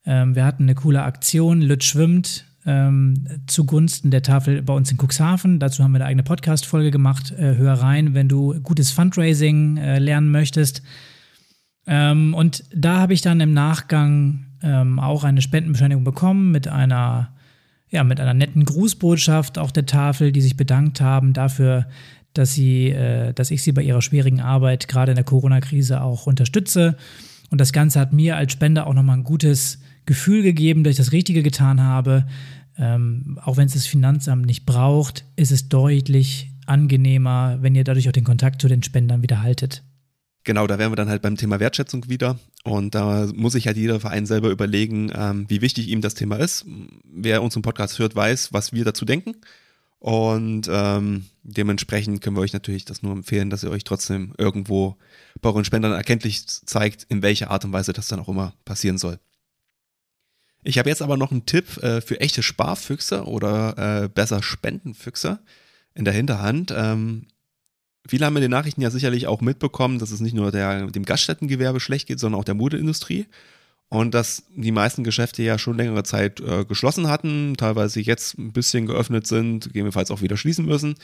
Ähm, 0.04 0.34
wir 0.34 0.44
hatten 0.44 0.64
eine 0.64 0.74
coole 0.74 1.04
Aktion, 1.04 1.62
Lütz 1.62 1.84
schwimmt 1.84 2.47
ähm, 2.68 3.24
zugunsten 3.46 4.10
der 4.10 4.22
Tafel 4.22 4.60
bei 4.60 4.74
uns 4.74 4.92
in 4.92 4.98
Cuxhaven. 4.98 5.58
Dazu 5.58 5.82
haben 5.82 5.92
wir 5.92 5.96
eine 5.96 6.04
eigene 6.04 6.22
Podcast-Folge 6.22 6.90
gemacht. 6.90 7.32
Äh, 7.32 7.56
hör 7.56 7.74
rein, 7.74 8.12
wenn 8.12 8.28
du 8.28 8.60
gutes 8.60 8.90
Fundraising 8.90 9.78
äh, 9.78 9.98
lernen 9.98 10.30
möchtest. 10.30 10.82
Ähm, 11.86 12.34
und 12.34 12.64
da 12.74 12.98
habe 12.98 13.14
ich 13.14 13.22
dann 13.22 13.40
im 13.40 13.54
Nachgang 13.54 14.44
ähm, 14.62 14.98
auch 14.98 15.24
eine 15.24 15.40
Spendenbescheinigung 15.40 16.04
bekommen 16.04 16.50
mit 16.50 16.68
einer, 16.68 17.32
ja, 17.88 18.04
mit 18.04 18.20
einer 18.20 18.34
netten 18.34 18.66
Grußbotschaft 18.66 19.56
auch 19.56 19.70
der 19.70 19.86
Tafel, 19.86 20.30
die 20.30 20.42
sich 20.42 20.58
bedankt 20.58 21.00
haben 21.00 21.32
dafür, 21.32 21.86
dass 22.34 22.52
sie, 22.52 22.90
äh, 22.90 23.32
dass 23.32 23.50
ich 23.50 23.62
sie 23.62 23.72
bei 23.72 23.82
ihrer 23.82 24.02
schwierigen 24.02 24.42
Arbeit 24.42 24.88
gerade 24.88 25.12
in 25.12 25.16
der 25.16 25.24
Corona-Krise 25.24 26.02
auch 26.02 26.26
unterstütze. 26.26 26.98
Und 27.48 27.62
das 27.62 27.72
Ganze 27.72 27.98
hat 27.98 28.12
mir 28.12 28.36
als 28.36 28.52
Spender 28.52 28.86
auch 28.86 28.92
nochmal 28.92 29.16
ein 29.16 29.24
gutes 29.24 29.80
Gefühl 30.08 30.42
gegeben, 30.42 30.82
dass 30.82 30.92
ich 30.92 30.96
das 30.96 31.12
Richtige 31.12 31.44
getan 31.44 31.80
habe. 31.80 32.26
Ähm, 32.76 33.38
auch 33.44 33.56
wenn 33.56 33.66
es 33.66 33.74
das 33.74 33.86
Finanzamt 33.86 34.46
nicht 34.46 34.66
braucht, 34.66 35.24
ist 35.36 35.52
es 35.52 35.68
deutlich 35.68 36.50
angenehmer, 36.66 37.58
wenn 37.60 37.74
ihr 37.74 37.84
dadurch 37.84 38.08
auch 38.08 38.12
den 38.12 38.24
Kontakt 38.24 38.60
zu 38.60 38.68
den 38.68 38.82
Spendern 38.82 39.22
wieder 39.22 39.42
haltet. 39.42 39.84
Genau, 40.44 40.66
da 40.66 40.78
wären 40.78 40.90
wir 40.92 40.96
dann 40.96 41.10
halt 41.10 41.22
beim 41.22 41.36
Thema 41.36 41.60
Wertschätzung 41.60 42.08
wieder. 42.08 42.38
Und 42.64 42.94
da 42.94 43.28
muss 43.34 43.52
sich 43.52 43.66
halt 43.66 43.76
jeder 43.76 44.00
Verein 44.00 44.26
selber 44.26 44.48
überlegen, 44.50 45.12
ähm, 45.14 45.44
wie 45.48 45.60
wichtig 45.60 45.88
ihm 45.88 46.00
das 46.00 46.14
Thema 46.14 46.36
ist. 46.36 46.64
Wer 47.04 47.42
unseren 47.42 47.62
Podcast 47.62 47.98
hört, 47.98 48.16
weiß, 48.16 48.52
was 48.52 48.72
wir 48.72 48.84
dazu 48.84 49.04
denken. 49.04 49.34
Und 49.98 50.68
ähm, 50.70 51.26
dementsprechend 51.42 52.22
können 52.22 52.36
wir 52.36 52.40
euch 52.40 52.52
natürlich 52.52 52.84
das 52.84 53.02
nur 53.02 53.12
empfehlen, 53.12 53.50
dass 53.50 53.64
ihr 53.64 53.70
euch 53.70 53.84
trotzdem 53.84 54.32
irgendwo 54.38 54.96
bei 55.40 55.50
euren 55.50 55.64
Spendern 55.64 55.92
erkenntlich 55.92 56.46
zeigt, 56.46 57.04
in 57.08 57.20
welcher 57.22 57.50
Art 57.50 57.64
und 57.64 57.72
Weise 57.72 57.92
das 57.92 58.08
dann 58.08 58.20
auch 58.20 58.28
immer 58.28 58.54
passieren 58.64 58.96
soll. 58.96 59.18
Ich 60.68 60.76
habe 60.76 60.90
jetzt 60.90 61.00
aber 61.00 61.16
noch 61.16 61.30
einen 61.30 61.46
Tipp 61.46 61.78
äh, 61.78 62.02
für 62.02 62.20
echte 62.20 62.42
Sparfüchse 62.42 63.24
oder 63.24 64.02
äh, 64.02 64.08
besser 64.10 64.42
Spendenfüchse 64.42 65.38
in 65.94 66.04
der 66.04 66.12
Hinterhand. 66.12 66.74
Ähm, 66.76 67.24
viele 68.06 68.26
haben 68.26 68.36
in 68.36 68.42
den 68.42 68.50
Nachrichten 68.50 68.82
ja 68.82 68.90
sicherlich 68.90 69.26
auch 69.28 69.40
mitbekommen, 69.40 69.98
dass 69.98 70.10
es 70.10 70.20
nicht 70.20 70.34
nur 70.34 70.52
der, 70.52 70.88
dem 70.88 71.06
Gaststättengewerbe 71.06 71.80
schlecht 71.80 72.06
geht, 72.06 72.20
sondern 72.20 72.38
auch 72.38 72.44
der 72.44 72.54
Modeindustrie. 72.54 73.28
und 73.88 74.12
dass 74.12 74.42
die 74.54 74.70
meisten 74.70 75.04
Geschäfte 75.04 75.42
ja 75.42 75.58
schon 75.58 75.78
längere 75.78 76.02
Zeit 76.02 76.40
äh, 76.40 76.66
geschlossen 76.66 77.08
hatten, 77.08 77.54
teilweise 77.56 78.00
jetzt 78.02 78.36
ein 78.36 78.52
bisschen 78.52 78.84
geöffnet 78.84 79.26
sind, 79.26 79.64
gegebenenfalls 79.68 80.10
auch 80.10 80.20
wieder 80.20 80.36
schließen 80.36 80.66
müssen. 80.66 80.96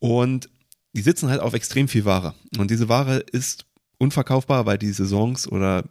Und 0.00 0.48
die 0.92 1.02
sitzen 1.02 1.30
halt 1.30 1.40
auf 1.40 1.54
extrem 1.54 1.86
viel 1.86 2.04
Ware. 2.04 2.34
Und 2.58 2.72
diese 2.72 2.88
Ware 2.88 3.18
ist 3.18 3.64
unverkaufbar, 3.98 4.66
weil 4.66 4.78
die 4.78 4.92
Saisons 4.92 5.46
oder 5.46 5.84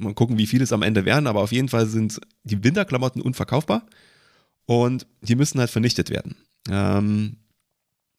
mal 0.00 0.14
gucken, 0.14 0.38
wie 0.38 0.46
viel 0.46 0.62
es 0.62 0.72
am 0.72 0.82
Ende 0.82 1.04
werden, 1.04 1.26
aber 1.26 1.40
auf 1.40 1.52
jeden 1.52 1.68
Fall 1.68 1.86
sind 1.86 2.20
die 2.44 2.62
Winterklamotten 2.62 3.22
unverkaufbar 3.22 3.86
und 4.66 5.06
die 5.22 5.36
müssen 5.36 5.60
halt 5.60 5.70
vernichtet 5.70 6.10
werden. 6.10 6.36
Ähm, 6.70 7.36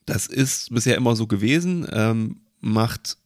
das 0.06 0.28
ist 0.28 0.74
bisher 0.74 0.96
immer 0.96 1.16
so 1.16 1.28
gewesen, 1.28 1.88
ähm, 1.92 2.42
macht 2.60 3.18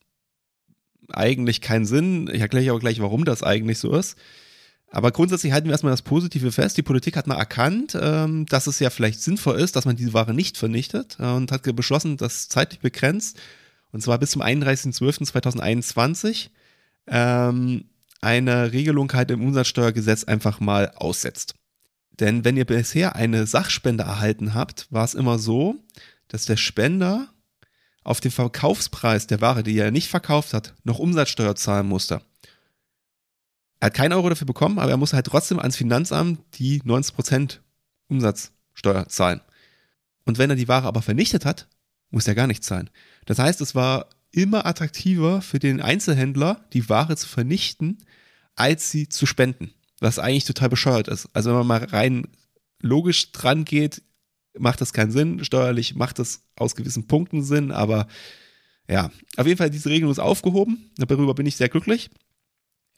eigentlich 1.09 1.61
keinen 1.61 1.85
Sinn. 1.85 2.29
Ich 2.33 2.41
erkläre 2.41 2.73
auch 2.73 2.79
gleich, 2.79 2.99
warum 2.99 3.25
das 3.25 3.43
eigentlich 3.43 3.77
so 3.79 3.95
ist. 3.95 4.17
Aber 4.91 5.11
grundsätzlich 5.11 5.51
halten 5.51 5.67
wir 5.67 5.73
erstmal 5.73 5.93
das 5.93 6.03
Positive 6.03 6.51
fest. 6.51 6.77
Die 6.77 6.83
Politik 6.83 7.17
hat 7.17 7.27
mal 7.27 7.35
erkannt, 7.35 7.97
ähm, 7.99 8.45
dass 8.45 8.67
es 8.67 8.79
ja 8.79 8.89
vielleicht 8.89 9.21
sinnvoll 9.21 9.59
ist, 9.59 9.75
dass 9.75 9.83
man 9.85 9.97
diese 9.97 10.13
Ware 10.13 10.33
nicht 10.33 10.57
vernichtet 10.57 11.17
äh, 11.19 11.27
und 11.27 11.51
hat 11.51 11.63
beschlossen, 11.75 12.15
das 12.17 12.47
zeitlich 12.47 12.79
begrenzt, 12.79 13.37
und 13.91 14.01
zwar 14.01 14.17
bis 14.19 14.31
zum 14.31 14.41
31.12.2021, 14.41 16.49
ähm, 17.07 17.85
eine 18.25 18.71
Regelung 18.71 19.13
halt 19.13 19.29
im 19.29 19.43
Umsatzsteuergesetz 19.43 20.23
einfach 20.23 20.59
mal 20.59 20.91
aussetzt. 20.95 21.53
Denn 22.19 22.43
wenn 22.43 22.57
ihr 22.57 22.65
bisher 22.65 23.15
eine 23.15 23.45
Sachspende 23.45 24.03
erhalten 24.03 24.55
habt, 24.55 24.91
war 24.91 25.05
es 25.05 25.13
immer 25.13 25.37
so, 25.37 25.75
dass 26.27 26.45
der 26.45 26.57
Spender 26.57 27.29
auf 28.03 28.21
den 28.21 28.31
Verkaufspreis 28.31 29.27
der 29.27 29.41
Ware, 29.41 29.61
die 29.61 29.77
er 29.77 29.91
nicht 29.91 30.09
verkauft 30.09 30.53
hat, 30.53 30.73
noch 30.83 30.97
Umsatzsteuer 30.97 31.55
zahlen 31.55 31.87
musste. 31.87 32.21
Er 33.79 33.87
hat 33.87 33.93
keinen 33.93 34.13
Euro 34.13 34.29
dafür 34.29 34.47
bekommen, 34.47 34.79
aber 34.79 34.89
er 34.89 34.97
muss 34.97 35.13
halt 35.13 35.27
trotzdem 35.27 35.59
ans 35.59 35.75
Finanzamt 35.75 36.39
die 36.55 36.81
90% 36.81 37.59
Umsatzsteuer 38.07 39.07
zahlen. 39.07 39.41
Und 40.25 40.39
wenn 40.39 40.49
er 40.49 40.55
die 40.55 40.67
Ware 40.67 40.87
aber 40.87 41.03
vernichtet 41.03 41.45
hat, 41.45 41.67
muss 42.09 42.27
er 42.27 42.33
gar 42.33 42.47
nichts 42.47 42.65
zahlen. 42.65 42.89
Das 43.25 43.37
heißt, 43.37 43.61
es 43.61 43.75
war 43.75 44.07
immer 44.35 44.65
attraktiver 44.65 45.41
für 45.41 45.59
den 45.59 45.81
Einzelhändler, 45.81 46.65
die 46.73 46.89
Ware 46.89 47.15
zu 47.15 47.27
vernichten, 47.27 47.99
als 48.55 48.91
sie 48.91 49.07
zu 49.07 49.25
spenden. 49.25 49.71
Was 49.99 50.19
eigentlich 50.19 50.43
total 50.43 50.69
bescheuert 50.69 51.07
ist. 51.07 51.29
Also 51.33 51.49
wenn 51.49 51.59
man 51.59 51.67
mal 51.67 51.83
rein 51.85 52.27
logisch 52.81 53.31
dran 53.31 53.63
geht, 53.63 54.01
macht 54.57 54.81
das 54.81 54.93
keinen 54.93 55.11
Sinn. 55.11 55.43
Steuerlich 55.43 55.95
macht 55.95 56.19
das 56.19 56.43
aus 56.55 56.75
gewissen 56.75 57.07
Punkten 57.07 57.43
Sinn, 57.43 57.71
aber 57.71 58.07
ja, 58.89 59.09
auf 59.37 59.47
jeden 59.47 59.57
Fall 59.57 59.69
diese 59.69 59.89
Regelung 59.89 60.11
ist 60.11 60.19
aufgehoben. 60.19 60.91
Darüber 60.97 61.33
bin 61.33 61.45
ich 61.45 61.55
sehr 61.55 61.69
glücklich. 61.69 62.09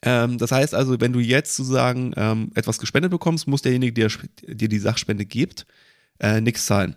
Ähm, 0.02 0.38
das 0.38 0.52
heißt 0.52 0.74
also, 0.74 1.00
wenn 1.00 1.12
du 1.12 1.20
jetzt 1.20 1.54
sozusagen 1.54 2.12
ähm, 2.16 2.50
etwas 2.54 2.78
gespendet 2.78 3.10
bekommst, 3.10 3.46
muss 3.46 3.62
derjenige, 3.62 3.92
der 3.92 4.10
dir 4.54 4.68
die 4.68 4.78
Sachspende 4.78 5.24
gibt, 5.24 5.66
äh, 6.20 6.40
nichts 6.40 6.66
zahlen. 6.66 6.96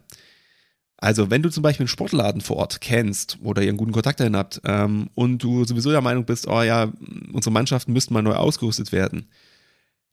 Also, 1.03 1.31
wenn 1.31 1.41
du 1.41 1.49
zum 1.49 1.63
Beispiel 1.63 1.85
einen 1.85 1.87
Sportladen 1.87 2.41
vor 2.41 2.57
Ort 2.57 2.79
kennst 2.79 3.39
oder 3.41 3.63
ihr 3.63 3.69
einen 3.69 3.77
guten 3.77 3.91
Kontakt 3.91 4.19
dahin 4.19 4.35
habt 4.37 4.61
ähm, 4.65 5.09
und 5.15 5.39
du 5.39 5.65
sowieso 5.65 5.89
der 5.89 6.01
Meinung 6.01 6.25
bist, 6.25 6.47
oh 6.47 6.61
ja, 6.61 6.93
unsere 7.33 7.51
Mannschaften 7.51 7.91
müssten 7.91 8.13
mal 8.13 8.21
neu 8.21 8.35
ausgerüstet 8.35 8.91
werden, 8.91 9.25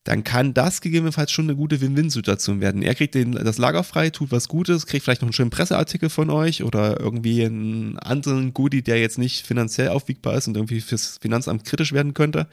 dann 0.04 0.24
kann 0.24 0.54
das 0.54 0.80
gegebenenfalls 0.80 1.30
schon 1.30 1.44
eine 1.44 1.56
gute 1.56 1.82
Win-Win-Situation 1.82 2.62
werden. 2.62 2.80
Er 2.80 2.94
kriegt 2.94 3.14
den, 3.14 3.32
das 3.32 3.58
Lager 3.58 3.84
frei, 3.84 4.08
tut 4.08 4.32
was 4.32 4.48
Gutes, 4.48 4.86
kriegt 4.86 5.04
vielleicht 5.04 5.20
noch 5.20 5.26
einen 5.26 5.34
schönen 5.34 5.50
Presseartikel 5.50 6.08
von 6.08 6.30
euch 6.30 6.64
oder 6.64 6.98
irgendwie 6.98 7.44
einen 7.44 7.98
anderen 7.98 8.54
Goodie, 8.54 8.80
der 8.80 8.98
jetzt 8.98 9.18
nicht 9.18 9.46
finanziell 9.46 9.90
aufwiegbar 9.90 10.36
ist 10.36 10.48
und 10.48 10.56
irgendwie 10.56 10.80
fürs 10.80 11.18
Finanzamt 11.20 11.66
kritisch 11.66 11.92
werden 11.92 12.14
könnte. 12.14 12.46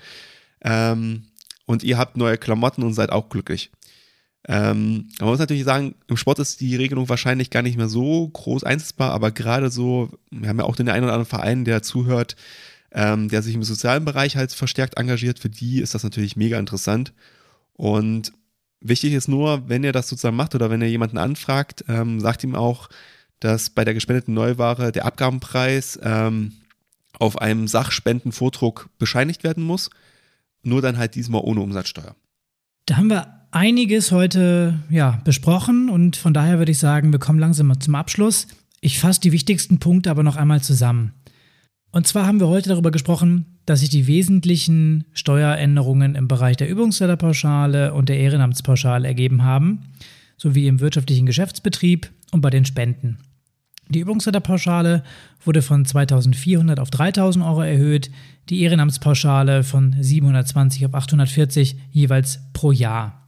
Ähm, 0.61 1.23
und 1.65 1.83
ihr 1.83 1.97
habt 1.97 2.17
neue 2.17 2.37
Klamotten 2.37 2.83
und 2.83 2.93
seid 2.93 3.13
auch 3.13 3.29
glücklich. 3.29 3.71
Ähm, 4.47 5.09
man 5.19 5.29
muss 5.29 5.39
natürlich 5.39 5.63
sagen, 5.63 5.95
im 6.07 6.17
Sport 6.17 6.39
ist 6.39 6.61
die 6.61 6.75
Regelung 6.75 7.09
wahrscheinlich 7.09 7.49
gar 7.49 7.63
nicht 7.63 7.77
mehr 7.77 7.89
so 7.89 8.27
groß 8.27 8.63
einsetzbar, 8.63 9.11
aber 9.11 9.31
gerade 9.31 9.71
so, 9.71 10.09
wir 10.29 10.49
haben 10.49 10.59
ja 10.59 10.65
auch 10.65 10.75
den 10.75 10.89
einen 10.89 11.03
oder 11.03 11.13
anderen 11.13 11.29
Verein, 11.29 11.65
der 11.65 11.81
zuhört, 11.81 12.35
ähm, 12.91 13.27
der 13.29 13.41
sich 13.41 13.55
im 13.55 13.63
sozialen 13.63 14.05
Bereich 14.05 14.35
halt 14.35 14.53
verstärkt 14.53 14.97
engagiert, 14.97 15.39
für 15.39 15.49
die 15.49 15.81
ist 15.81 15.95
das 15.95 16.03
natürlich 16.03 16.35
mega 16.35 16.59
interessant. 16.59 17.13
Und 17.73 18.33
wichtig 18.81 19.13
ist 19.13 19.27
nur, 19.27 19.67
wenn 19.67 19.83
ihr 19.83 19.91
das 19.91 20.07
sozusagen 20.07 20.35
macht 20.35 20.53
oder 20.53 20.69
wenn 20.69 20.81
ihr 20.81 20.89
jemanden 20.89 21.17
anfragt, 21.17 21.83
ähm, 21.87 22.19
sagt 22.19 22.43
ihm 22.43 22.55
auch, 22.55 22.89
dass 23.39 23.69
bei 23.71 23.83
der 23.83 23.95
gespendeten 23.95 24.33
Neuware 24.33 24.91
der 24.91 25.05
Abgabenpreis 25.05 25.99
ähm, 26.03 26.53
auf 27.19 27.41
einem 27.41 27.67
Sachspendenvordruck 27.67 28.89
bescheinigt 28.97 29.43
werden 29.43 29.63
muss. 29.63 29.89
Nur 30.61 30.81
dann 30.81 30.97
halt 30.97 31.15
diesmal 31.15 31.41
ohne 31.41 31.61
Umsatzsteuer. 31.61 32.15
Da 32.85 32.97
haben 32.97 33.09
wir 33.09 33.44
einiges 33.55 34.11
heute 34.11 34.79
ja, 34.89 35.21
besprochen 35.23 35.89
und 35.89 36.17
von 36.17 36.33
daher 36.33 36.59
würde 36.59 36.73
ich 36.73 36.77
sagen, 36.77 37.13
wir 37.13 37.19
kommen 37.19 37.39
langsam 37.39 37.79
zum 37.79 37.95
Abschluss. 37.95 38.47
Ich 38.81 38.99
fasse 38.99 39.21
die 39.21 39.31
wichtigsten 39.31 39.79
Punkte 39.79 40.11
aber 40.11 40.23
noch 40.23 40.35
einmal 40.35 40.61
zusammen. 40.61 41.13
Und 41.91 42.05
zwar 42.05 42.27
haben 42.27 42.41
wir 42.41 42.49
heute 42.49 42.67
darüber 42.67 42.91
gesprochen, 42.91 43.59
dass 43.65 43.79
sich 43.79 43.89
die 43.89 44.07
wesentlichen 44.07 45.05
Steueränderungen 45.13 46.15
im 46.15 46.27
Bereich 46.27 46.57
der 46.57 46.67
Übungsletterpauschale 46.69 47.93
und 47.93 48.09
der 48.09 48.19
Ehrenamtspauschale 48.19 49.07
ergeben 49.07 49.43
haben, 49.43 49.93
sowie 50.35 50.67
im 50.67 50.81
wirtschaftlichen 50.81 51.25
Geschäftsbetrieb 51.25 52.11
und 52.33 52.41
bei 52.41 52.49
den 52.49 52.65
Spenden. 52.65 53.19
Die 53.87 53.99
Übungsletterpauschale 53.99 55.03
wurde 55.45 55.61
von 55.61 55.85
2400 55.85 56.81
auf 56.81 56.89
3000 56.89 57.45
Euro 57.45 57.61
erhöht, 57.61 58.11
die 58.49 58.63
Ehrenamtspauschale 58.63 59.63
von 59.63 59.95
720 59.97 60.85
auf 60.87 60.93
840 60.93 61.77
jeweils 61.91 62.41
pro 62.51 62.73
Jahr. 62.73 63.24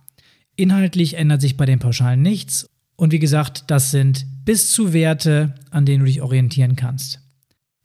Inhaltlich 0.58 1.14
ändert 1.14 1.40
sich 1.40 1.56
bei 1.56 1.68
den 1.68 1.78
Pauschalen 1.78 2.22
nichts 2.22 2.68
und 2.96 3.12
wie 3.14 3.20
gesagt, 3.20 3.66
das 3.68 3.92
sind 3.92 4.26
bis 4.44 4.72
zu 4.72 4.92
Werte, 4.92 5.54
an 5.70 5.86
denen 5.86 6.00
du 6.00 6.06
dich 6.06 6.22
orientieren 6.22 6.76
kannst. 6.76 7.22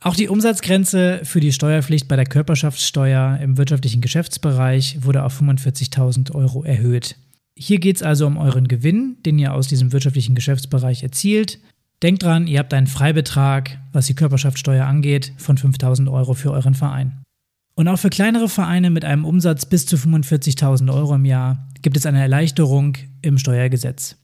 Auch 0.00 0.16
die 0.16 0.28
Umsatzgrenze 0.28 1.20
für 1.22 1.38
die 1.38 1.52
Steuerpflicht 1.52 2.08
bei 2.08 2.16
der 2.16 2.24
Körperschaftssteuer 2.24 3.38
im 3.42 3.58
wirtschaftlichen 3.58 4.00
Geschäftsbereich 4.00 5.04
wurde 5.04 5.22
auf 5.22 5.40
45.000 5.40 6.34
Euro 6.34 6.64
erhöht. 6.64 7.16
Hier 7.56 7.78
geht 7.78 7.96
es 7.96 8.02
also 8.02 8.26
um 8.26 8.38
euren 8.38 8.66
Gewinn, 8.66 9.18
den 9.24 9.38
ihr 9.38 9.52
aus 9.52 9.68
diesem 9.68 9.92
wirtschaftlichen 9.92 10.34
Geschäftsbereich 10.34 11.02
erzielt. 11.02 11.58
Denkt 12.02 12.22
dran, 12.22 12.46
ihr 12.46 12.58
habt 12.58 12.72
einen 12.72 12.86
Freibetrag, 12.86 13.78
was 13.92 14.06
die 14.06 14.14
Körperschaftssteuer 14.14 14.86
angeht, 14.86 15.34
von 15.36 15.58
5.000 15.58 16.10
Euro 16.10 16.32
für 16.32 16.50
euren 16.50 16.74
Verein. 16.74 17.22
Und 17.74 17.88
auch 17.88 17.98
für 17.98 18.10
kleinere 18.10 18.48
Vereine 18.48 18.90
mit 18.90 19.04
einem 19.04 19.24
Umsatz 19.24 19.66
bis 19.66 19.86
zu 19.86 19.96
45.000 19.96 20.92
Euro 20.92 21.14
im 21.14 21.24
Jahr 21.24 21.68
gibt 21.80 21.96
es 21.96 22.06
eine 22.06 22.20
Erleichterung 22.20 22.96
im 23.22 23.38
Steuergesetz. 23.38 24.16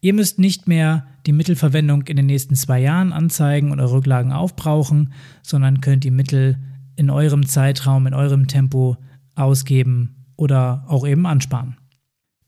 Ihr 0.00 0.12
müsst 0.12 0.38
nicht 0.38 0.68
mehr 0.68 1.06
die 1.26 1.32
Mittelverwendung 1.32 2.02
in 2.02 2.16
den 2.16 2.26
nächsten 2.26 2.54
zwei 2.54 2.80
Jahren 2.80 3.12
anzeigen 3.12 3.72
eure 3.72 3.92
Rücklagen 3.92 4.32
aufbrauchen, 4.32 5.12
sondern 5.42 5.80
könnt 5.80 6.04
die 6.04 6.10
Mittel 6.10 6.58
in 6.96 7.10
eurem 7.10 7.46
Zeitraum, 7.46 8.06
in 8.06 8.14
eurem 8.14 8.48
Tempo 8.48 8.96
ausgeben 9.34 10.26
oder 10.36 10.84
auch 10.88 11.06
eben 11.06 11.26
ansparen. 11.26 11.76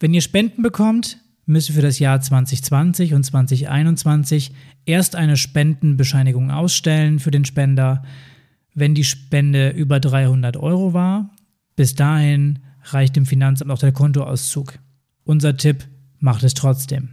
Wenn 0.00 0.14
ihr 0.14 0.20
Spenden 0.20 0.62
bekommt, 0.62 1.18
müsst 1.46 1.70
ihr 1.70 1.74
für 1.74 1.82
das 1.82 1.98
Jahr 1.98 2.20
2020 2.20 3.14
und 3.14 3.24
2021 3.24 4.52
erst 4.84 5.16
eine 5.16 5.36
Spendenbescheinigung 5.36 6.50
ausstellen 6.50 7.18
für 7.18 7.30
den 7.30 7.44
Spender, 7.44 8.02
wenn 8.74 8.94
die 8.94 9.04
Spende 9.04 9.70
über 9.70 10.00
300 10.00 10.56
Euro 10.56 10.92
war. 10.92 11.34
Bis 11.76 11.94
dahin 11.94 12.60
reicht 12.82 13.16
dem 13.16 13.26
Finanzamt 13.26 13.70
auch 13.70 13.78
der 13.78 13.92
Kontoauszug. 13.92 14.78
Unser 15.24 15.56
Tipp, 15.56 15.86
macht 16.20 16.42
es 16.42 16.54
trotzdem. 16.54 17.10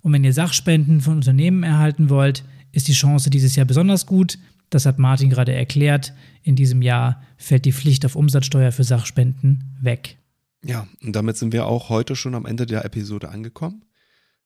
Und 0.00 0.12
wenn 0.12 0.24
ihr 0.24 0.32
Sachspenden 0.32 1.00
von 1.00 1.16
Unternehmen 1.16 1.62
erhalten 1.62 2.10
wollt, 2.10 2.44
ist 2.72 2.88
die 2.88 2.92
Chance 2.92 3.30
dieses 3.30 3.56
Jahr 3.56 3.66
besonders 3.66 4.06
gut. 4.06 4.38
Das 4.70 4.86
hat 4.86 4.98
Martin 4.98 5.30
gerade 5.30 5.52
erklärt. 5.52 6.12
In 6.42 6.56
diesem 6.56 6.82
Jahr 6.82 7.22
fällt 7.36 7.64
die 7.64 7.72
Pflicht 7.72 8.04
auf 8.04 8.16
Umsatzsteuer 8.16 8.72
für 8.72 8.84
Sachspenden 8.84 9.76
weg. 9.80 10.18
Ja, 10.64 10.86
und 11.02 11.14
damit 11.14 11.36
sind 11.36 11.52
wir 11.52 11.66
auch 11.66 11.88
heute 11.88 12.16
schon 12.16 12.34
am 12.34 12.46
Ende 12.46 12.66
der 12.66 12.84
Episode 12.84 13.28
angekommen. 13.28 13.84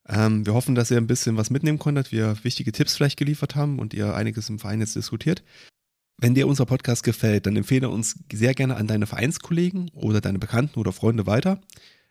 Ähm, 0.09 0.45
wir 0.45 0.55
hoffen, 0.55 0.75
dass 0.75 0.91
ihr 0.91 0.97
ein 0.97 1.07
bisschen 1.07 1.37
was 1.37 1.51
mitnehmen 1.51 1.79
konntet, 1.79 2.13
wir 2.13 2.37
wichtige 2.43 2.73
Tipps 2.73 2.97
vielleicht 2.97 3.19
geliefert 3.19 3.55
haben 3.55 3.79
und 3.79 3.95
ihr 3.95 4.15
einiges 4.15 4.49
im 4.49 4.59
Verein 4.59 4.81
jetzt 4.81 4.97
diskutiert. 4.97 5.43
Wenn 6.23 6.35
dir 6.35 6.47
unser 6.47 6.67
Podcast 6.67 7.03
gefällt, 7.03 7.47
dann 7.47 7.57
empfehle 7.57 7.89
uns 7.89 8.19
sehr 8.31 8.53
gerne 8.53 8.77
an 8.77 8.87
deine 8.87 9.07
Vereinskollegen 9.07 9.91
oder 9.95 10.21
deine 10.21 10.39
Bekannten 10.39 10.79
oder 10.79 10.93
Freunde 10.93 11.27
weiter. 11.27 11.63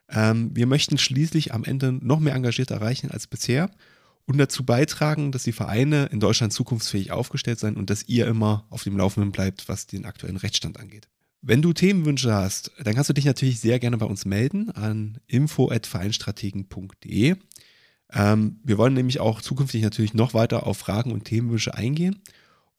Ähm, 0.09 0.49
wir 0.55 0.65
möchten 0.65 0.97
schließlich 0.97 1.53
am 1.53 1.63
Ende 1.63 1.91
noch 1.91 2.19
mehr 2.19 2.33
Engagierte 2.33 2.73
erreichen 2.73 3.11
als 3.11 3.27
bisher 3.27 3.69
und 4.25 4.39
dazu 4.39 4.65
beitragen, 4.65 5.31
dass 5.31 5.43
die 5.43 5.51
Vereine 5.51 6.07
in 6.07 6.19
Deutschland 6.19 6.53
zukunftsfähig 6.53 7.11
aufgestellt 7.11 7.59
sind 7.59 7.77
und 7.77 7.91
dass 7.91 8.07
ihr 8.07 8.25
immer 8.25 8.65
auf 8.71 8.83
dem 8.83 8.97
Laufenden 8.97 9.31
bleibt, 9.31 9.69
was 9.69 9.85
den 9.85 10.05
aktuellen 10.05 10.37
Rechtsstand 10.37 10.79
angeht. 10.79 11.07
Wenn 11.43 11.61
du 11.61 11.71
Themenwünsche 11.71 12.33
hast, 12.33 12.71
dann 12.83 12.95
kannst 12.95 13.11
du 13.11 13.13
dich 13.13 13.25
natürlich 13.25 13.59
sehr 13.59 13.77
gerne 13.77 13.99
bei 13.99 14.07
uns 14.07 14.25
melden 14.25 14.71
an 14.71 15.19
info.vereinstrategen.de. 15.27 17.35
Ähm, 18.11 18.59
wir 18.63 18.79
wollen 18.79 18.95
nämlich 18.95 19.19
auch 19.19 19.39
zukünftig 19.41 19.83
natürlich 19.83 20.15
noch 20.15 20.33
weiter 20.33 20.65
auf 20.65 20.79
Fragen 20.79 21.11
und 21.11 21.25
Themenwünsche 21.25 21.75
eingehen 21.75 22.23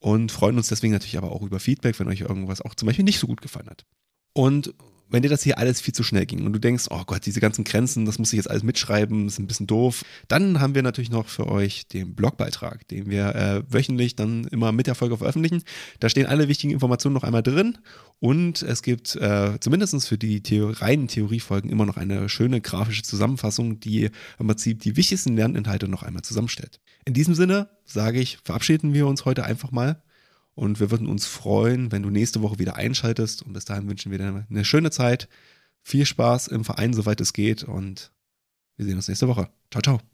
und 0.01 0.33
freuen 0.33 0.57
uns 0.57 0.69
deswegen 0.69 0.93
natürlich 0.93 1.19
aber 1.19 1.31
auch 1.31 1.43
über 1.43 1.61
Feedback, 1.61 1.99
wenn 2.01 2.09
euch 2.09 2.23
irgendwas 2.23 2.61
auch 2.61 2.75
zum 2.75 2.87
Beispiel 2.87 3.05
nicht 3.05 3.21
so 3.21 3.27
gut 3.27 3.43
gefallen 3.43 3.69
hat. 3.71 3.85
Und 4.33 4.75
wenn 5.11 5.23
dir 5.23 5.29
das 5.29 5.43
hier 5.43 5.59
alles 5.59 5.81
viel 5.81 5.95
zu 5.95 6.03
schnell 6.03 6.27
ging 6.27 6.47
und 6.47 6.53
du 6.53 6.59
denkst, 6.59 6.87
oh 6.91 7.03
Gott, 7.07 7.27
diese 7.27 7.41
ganzen 7.41 7.65
Grenzen, 7.65 8.05
das 8.05 8.19
muss 8.19 8.33
ich 8.33 8.37
jetzt 8.37 8.51
alles 8.51 8.63
mitschreiben, 8.63 9.27
ist 9.27 9.39
ein 9.39 9.47
bisschen 9.47 9.67
doof, 9.67 10.05
dann 10.29 10.61
haben 10.61 10.75
wir 10.75 10.83
natürlich 10.83 11.11
noch 11.11 11.29
für 11.29 11.49
euch 11.49 11.87
den 11.87 12.15
Blogbeitrag, 12.15 12.87
den 12.89 13.11
wir 13.11 13.35
äh, 13.35 13.63
wöchentlich 13.69 14.17
dann 14.17 14.45
immer 14.45 14.73
mit 14.73 14.87
der 14.87 14.95
Folge 14.95 15.17
veröffentlichen. 15.19 15.63
Da 15.99 16.09
stehen 16.09 16.27
alle 16.27 16.49
wichtigen 16.49 16.73
Informationen 16.73 17.15
noch 17.15 17.25
einmal 17.25 17.43
drin 17.43 17.79
und 18.19 18.63
es 18.63 18.83
gibt 18.83 19.17
äh, 19.17 19.59
zumindest 19.61 20.09
für 20.09 20.19
die 20.19 20.43
Theor 20.43 20.81
reinen 20.81 21.09
Theoriefolgen 21.09 21.71
immer 21.71 21.87
noch 21.87 21.97
eine 21.97 22.29
schöne 22.29 22.61
grafische 22.61 23.03
Zusammenfassung, 23.03 23.81
die 23.81 24.11
im 24.39 24.47
Prinzip 24.47 24.81
die 24.81 24.97
wichtigsten 24.97 25.37
Lerninhalte 25.37 25.89
noch 25.89 26.03
einmal 26.03 26.23
zusammenstellt. 26.23 26.81
In 27.05 27.15
diesem 27.15 27.35
Sinne 27.35 27.69
sage 27.85 28.21
ich, 28.21 28.39
verabschieden 28.45 28.95
wir 28.95 29.07
uns 29.07 29.25
heute 29.25 29.45
einfach 29.45 29.73
mal. 29.73 30.03
Und 30.55 30.81
wir 30.81 30.91
würden 30.91 31.07
uns 31.07 31.27
freuen, 31.27 31.93
wenn 31.93 32.03
du 32.03 32.11
nächste 32.11 32.43
Woche 32.43 32.59
wieder 32.59 32.77
einschaltest. 32.77 33.43
Und 33.43 33.53
bis 33.53 33.65
dahin 33.65 33.89
wünschen 33.89 34.11
wir 34.11 34.19
dir 34.19 34.47
eine 34.49 34.65
schöne 34.65 34.91
Zeit. 34.91 35.29
Viel 35.83 36.05
Spaß 36.05 36.49
im 36.49 36.65
Verein, 36.65 36.93
soweit 36.93 37.21
es 37.21 37.33
geht. 37.33 37.65
Und 37.65 38.13
wir 38.77 38.87
sehen 38.87 38.97
uns 38.97 39.09
nächste 39.09 39.29
Woche. 39.29 39.49
Ciao, 39.71 39.83
ciao. 39.83 40.10